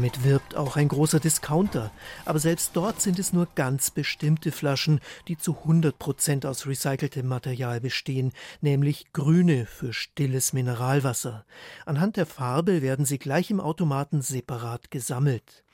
Damit 0.01 0.25
wirbt 0.25 0.57
auch 0.57 0.79
ein 0.79 0.89
großer 0.89 1.21
Discounter. 1.21 1.91
Aber 2.25 2.39
selbst 2.39 2.71
dort 2.75 3.03
sind 3.03 3.19
es 3.19 3.35
nur 3.35 3.47
ganz 3.55 3.91
bestimmte 3.91 4.51
Flaschen, 4.51 4.99
die 5.29 5.37
zu 5.37 5.55
100 5.59 5.99
Prozent 5.99 6.47
aus 6.47 6.67
recyceltem 6.67 7.29
Material 7.29 7.83
bestehen, 7.83 8.33
nämlich 8.63 9.13
grüne 9.13 9.67
für 9.67 9.93
stilles 9.93 10.55
Mineralwasser. 10.55 11.45
Anhand 11.85 12.17
der 12.17 12.25
Farbe 12.25 12.81
werden 12.81 13.05
sie 13.05 13.19
gleich 13.19 13.51
im 13.51 13.61
Automaten 13.61 14.23
separat 14.23 14.91
gesammelt. 14.91 15.65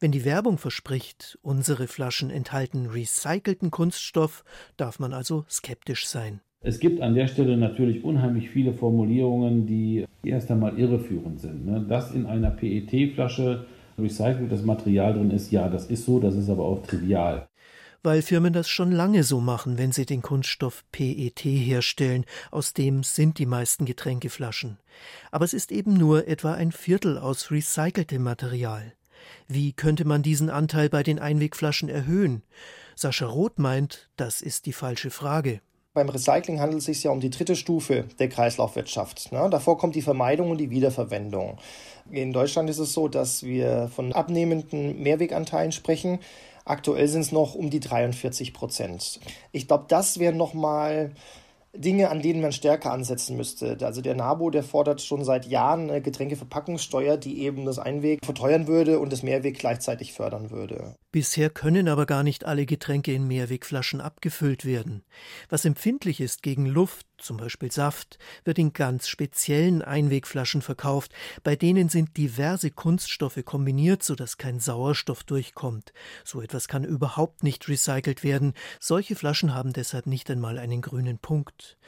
Wenn 0.00 0.12
die 0.12 0.24
Werbung 0.24 0.56
verspricht, 0.56 1.38
unsere 1.42 1.86
Flaschen 1.86 2.30
enthalten 2.30 2.86
recycelten 2.86 3.70
Kunststoff, 3.70 4.44
darf 4.78 4.98
man 4.98 5.12
also 5.12 5.44
skeptisch 5.50 6.06
sein. 6.06 6.40
Es 6.62 6.80
gibt 6.80 7.02
an 7.02 7.14
der 7.14 7.26
Stelle 7.26 7.58
natürlich 7.58 8.02
unheimlich 8.02 8.48
viele 8.48 8.72
Formulierungen, 8.72 9.66
die 9.66 10.06
erst 10.24 10.50
einmal 10.50 10.78
irreführend 10.78 11.38
sind. 11.38 11.66
Ne? 11.66 11.84
Dass 11.86 12.14
in 12.14 12.24
einer 12.24 12.48
PET-Flasche 12.48 13.66
recyceltes 13.98 14.62
Material 14.62 15.14
drin 15.14 15.30
ist, 15.30 15.50
ja, 15.50 15.68
das 15.68 15.86
ist 15.86 16.04
so, 16.04 16.18
das 16.20 16.34
ist 16.34 16.48
aber 16.48 16.64
auch 16.64 16.86
trivial. 16.86 17.48
Weil 18.02 18.20
Firmen 18.20 18.52
das 18.52 18.68
schon 18.68 18.92
lange 18.92 19.24
so 19.24 19.40
machen, 19.40 19.78
wenn 19.78 19.90
sie 19.90 20.04
den 20.04 20.20
Kunststoff 20.20 20.84
PET 20.92 21.40
herstellen, 21.40 22.26
aus 22.50 22.74
dem 22.74 23.02
sind 23.02 23.38
die 23.38 23.46
meisten 23.46 23.86
Getränkeflaschen. 23.86 24.78
Aber 25.30 25.46
es 25.46 25.54
ist 25.54 25.72
eben 25.72 25.94
nur 25.94 26.28
etwa 26.28 26.52
ein 26.52 26.70
Viertel 26.70 27.16
aus 27.16 27.50
recyceltem 27.50 28.22
Material. 28.22 28.92
Wie 29.48 29.72
könnte 29.72 30.04
man 30.04 30.22
diesen 30.22 30.50
Anteil 30.50 30.90
bei 30.90 31.02
den 31.02 31.18
Einwegflaschen 31.18 31.88
erhöhen? 31.88 32.42
Sascha 32.94 33.26
Roth 33.26 33.58
meint, 33.58 34.10
das 34.16 34.42
ist 34.42 34.66
die 34.66 34.74
falsche 34.74 35.10
Frage. 35.10 35.60
Beim 35.94 36.08
Recycling 36.08 36.58
handelt 36.58 36.80
es 36.80 36.86
sich 36.86 37.04
ja 37.04 37.12
um 37.12 37.20
die 37.20 37.30
dritte 37.30 37.54
Stufe 37.54 38.06
der 38.18 38.28
Kreislaufwirtschaft. 38.28 39.30
Ne? 39.30 39.48
Davor 39.48 39.78
kommt 39.78 39.94
die 39.94 40.02
Vermeidung 40.02 40.50
und 40.50 40.58
die 40.58 40.70
Wiederverwendung. 40.70 41.58
In 42.10 42.32
Deutschland 42.32 42.68
ist 42.68 42.80
es 42.80 42.92
so, 42.92 43.06
dass 43.06 43.44
wir 43.44 43.88
von 43.94 44.12
abnehmenden 44.12 45.00
Mehrweganteilen 45.00 45.70
sprechen. 45.70 46.18
Aktuell 46.64 47.06
sind 47.06 47.20
es 47.20 47.30
noch 47.30 47.54
um 47.54 47.70
die 47.70 47.78
43 47.78 48.52
Prozent. 48.52 49.20
Ich 49.52 49.68
glaube, 49.68 49.84
das 49.86 50.18
wäre 50.18 50.34
nochmal 50.34 51.12
Dinge, 51.72 52.10
an 52.10 52.22
denen 52.22 52.40
man 52.40 52.50
stärker 52.50 52.90
ansetzen 52.90 53.36
müsste. 53.36 53.78
Also 53.82 54.00
der 54.00 54.16
NABU, 54.16 54.50
der 54.50 54.64
fordert 54.64 55.00
schon 55.00 55.24
seit 55.24 55.46
Jahren 55.46 55.90
eine 55.90 56.02
Getränkeverpackungssteuer, 56.02 57.16
die 57.16 57.42
eben 57.42 57.64
das 57.66 57.78
Einweg 57.78 58.24
verteuern 58.24 58.66
würde 58.66 58.98
und 58.98 59.12
das 59.12 59.22
Mehrweg 59.22 59.60
gleichzeitig 59.60 60.12
fördern 60.12 60.50
würde. 60.50 60.96
Bisher 61.14 61.48
können 61.48 61.86
aber 61.86 62.06
gar 62.06 62.24
nicht 62.24 62.44
alle 62.44 62.66
Getränke 62.66 63.12
in 63.12 63.28
Mehrwegflaschen 63.28 64.00
abgefüllt 64.00 64.64
werden. 64.64 65.04
Was 65.48 65.64
empfindlich 65.64 66.20
ist 66.20 66.42
gegen 66.42 66.66
Luft, 66.66 67.06
zum 67.18 67.36
Beispiel 67.36 67.70
Saft, 67.70 68.18
wird 68.42 68.58
in 68.58 68.72
ganz 68.72 69.06
speziellen 69.06 69.80
Einwegflaschen 69.82 70.60
verkauft, 70.60 71.12
bei 71.44 71.54
denen 71.54 71.88
sind 71.88 72.16
diverse 72.16 72.72
Kunststoffe 72.72 73.38
kombiniert, 73.44 74.02
sodass 74.02 74.38
kein 74.38 74.58
Sauerstoff 74.58 75.22
durchkommt. 75.22 75.92
So 76.24 76.40
etwas 76.40 76.66
kann 76.66 76.82
überhaupt 76.82 77.44
nicht 77.44 77.68
recycelt 77.68 78.24
werden. 78.24 78.52
Solche 78.80 79.14
Flaschen 79.14 79.54
haben 79.54 79.72
deshalb 79.72 80.06
nicht 80.06 80.28
einmal 80.32 80.58
einen 80.58 80.82
grünen 80.82 81.18
Punkt. 81.18 81.78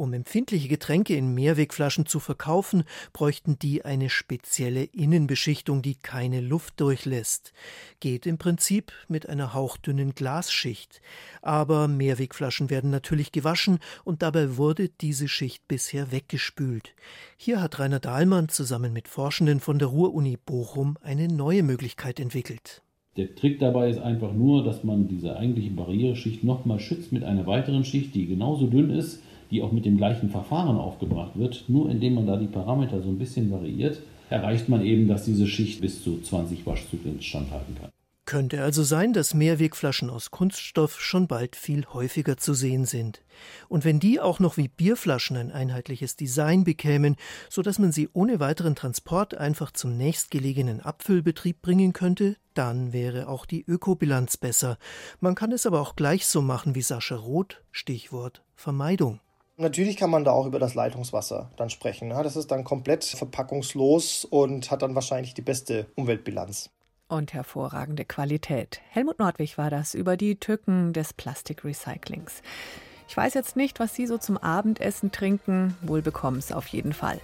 Um 0.00 0.14
empfindliche 0.14 0.68
Getränke 0.68 1.14
in 1.14 1.34
Mehrwegflaschen 1.34 2.06
zu 2.06 2.20
verkaufen, 2.20 2.84
bräuchten 3.12 3.58
die 3.58 3.84
eine 3.84 4.08
spezielle 4.08 4.84
Innenbeschichtung, 4.84 5.82
die 5.82 5.94
keine 5.94 6.40
Luft 6.40 6.80
durchlässt. 6.80 7.52
Geht 8.00 8.24
im 8.24 8.38
Prinzip 8.38 8.92
mit 9.08 9.28
einer 9.28 9.52
hauchdünnen 9.52 10.14
Glasschicht. 10.14 11.02
Aber 11.42 11.86
Mehrwegflaschen 11.86 12.70
werden 12.70 12.88
natürlich 12.88 13.30
gewaschen 13.30 13.78
und 14.02 14.22
dabei 14.22 14.56
wurde 14.56 14.88
diese 14.88 15.28
Schicht 15.28 15.68
bisher 15.68 16.10
weggespült. 16.10 16.94
Hier 17.36 17.60
hat 17.60 17.78
Rainer 17.78 18.00
Dahlmann 18.00 18.48
zusammen 18.48 18.94
mit 18.94 19.06
Forschenden 19.06 19.60
von 19.60 19.78
der 19.78 19.88
Ruhr-Uni 19.88 20.38
Bochum 20.38 20.96
eine 21.02 21.28
neue 21.28 21.62
Möglichkeit 21.62 22.20
entwickelt. 22.20 22.80
Der 23.18 23.34
Trick 23.34 23.58
dabei 23.58 23.90
ist 23.90 23.98
einfach 23.98 24.32
nur, 24.32 24.64
dass 24.64 24.82
man 24.82 25.08
diese 25.08 25.36
eigentliche 25.36 25.72
Barriereschicht 25.72 26.42
nochmal 26.42 26.80
schützt 26.80 27.12
mit 27.12 27.22
einer 27.22 27.46
weiteren 27.46 27.84
Schicht, 27.84 28.14
die 28.14 28.26
genauso 28.26 28.66
dünn 28.66 28.88
ist 28.88 29.20
die 29.50 29.62
auch 29.62 29.72
mit 29.72 29.84
dem 29.84 29.96
gleichen 29.96 30.30
Verfahren 30.30 30.76
aufgebracht 30.76 31.32
wird, 31.38 31.64
nur 31.68 31.90
indem 31.90 32.14
man 32.14 32.26
da 32.26 32.36
die 32.36 32.46
Parameter 32.46 33.02
so 33.02 33.08
ein 33.08 33.18
bisschen 33.18 33.50
variiert, 33.50 34.00
erreicht 34.28 34.68
man 34.68 34.84
eben, 34.84 35.08
dass 35.08 35.24
diese 35.24 35.46
Schicht 35.46 35.80
bis 35.80 36.02
zu 36.02 36.20
20 36.20 36.66
Waschzyklen 36.66 37.20
standhalten 37.20 37.74
kann. 37.80 37.90
Könnte 38.30 38.62
also 38.62 38.84
sein, 38.84 39.12
dass 39.12 39.34
Mehrwegflaschen 39.34 40.08
aus 40.08 40.30
Kunststoff 40.30 41.00
schon 41.00 41.26
bald 41.26 41.56
viel 41.56 41.84
häufiger 41.86 42.36
zu 42.36 42.54
sehen 42.54 42.84
sind. 42.84 43.22
Und 43.68 43.84
wenn 43.84 43.98
die 43.98 44.20
auch 44.20 44.38
noch 44.38 44.56
wie 44.56 44.68
Bierflaschen 44.68 45.36
ein 45.36 45.50
einheitliches 45.50 46.14
Design 46.14 46.62
bekämen, 46.62 47.16
so 47.48 47.60
dass 47.62 47.80
man 47.80 47.90
sie 47.90 48.08
ohne 48.12 48.38
weiteren 48.38 48.76
Transport 48.76 49.34
einfach 49.34 49.72
zum 49.72 49.96
nächstgelegenen 49.96 50.80
Abfüllbetrieb 50.80 51.60
bringen 51.60 51.92
könnte, 51.92 52.36
dann 52.54 52.92
wäre 52.92 53.26
auch 53.26 53.46
die 53.46 53.64
Ökobilanz 53.66 54.36
besser. 54.36 54.78
Man 55.18 55.34
kann 55.34 55.50
es 55.50 55.66
aber 55.66 55.80
auch 55.80 55.96
gleich 55.96 56.26
so 56.26 56.40
machen 56.40 56.76
wie 56.76 56.82
Sascha 56.82 57.16
Roth, 57.16 57.64
Stichwort 57.72 58.44
Vermeidung. 58.54 59.18
Natürlich 59.60 59.98
kann 59.98 60.08
man 60.08 60.24
da 60.24 60.32
auch 60.32 60.46
über 60.46 60.58
das 60.58 60.74
Leitungswasser 60.74 61.50
dann 61.58 61.68
sprechen. 61.68 62.08
Ne? 62.08 62.22
Das 62.22 62.34
ist 62.34 62.50
dann 62.50 62.64
komplett 62.64 63.04
verpackungslos 63.04 64.24
und 64.24 64.70
hat 64.70 64.80
dann 64.80 64.94
wahrscheinlich 64.94 65.34
die 65.34 65.42
beste 65.42 65.86
Umweltbilanz. 65.96 66.70
Und 67.08 67.34
hervorragende 67.34 68.06
Qualität. 68.06 68.80
Helmut 68.88 69.18
Nordwig 69.18 69.58
war 69.58 69.68
das 69.68 69.94
über 69.94 70.16
die 70.16 70.36
Tücken 70.36 70.94
des 70.94 71.12
Plastikrecyclings. 71.12 72.40
Ich 73.06 73.14
weiß 73.14 73.34
jetzt 73.34 73.54
nicht, 73.54 73.80
was 73.80 73.94
Sie 73.94 74.06
so 74.06 74.16
zum 74.16 74.38
Abendessen 74.38 75.12
trinken. 75.12 75.76
Wohl 75.82 76.00
bekomm's 76.00 76.52
auf 76.52 76.66
jeden 76.68 76.94
Fall. 76.94 77.20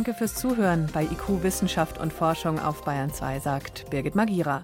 Danke 0.00 0.14
fürs 0.14 0.34
Zuhören 0.34 0.88
bei 0.94 1.02
IQ 1.02 1.42
Wissenschaft 1.42 1.98
und 1.98 2.10
Forschung 2.10 2.58
auf 2.58 2.84
Bayern 2.86 3.12
2, 3.12 3.38
sagt 3.40 3.90
Birgit 3.90 4.14
Magira. 4.14 4.62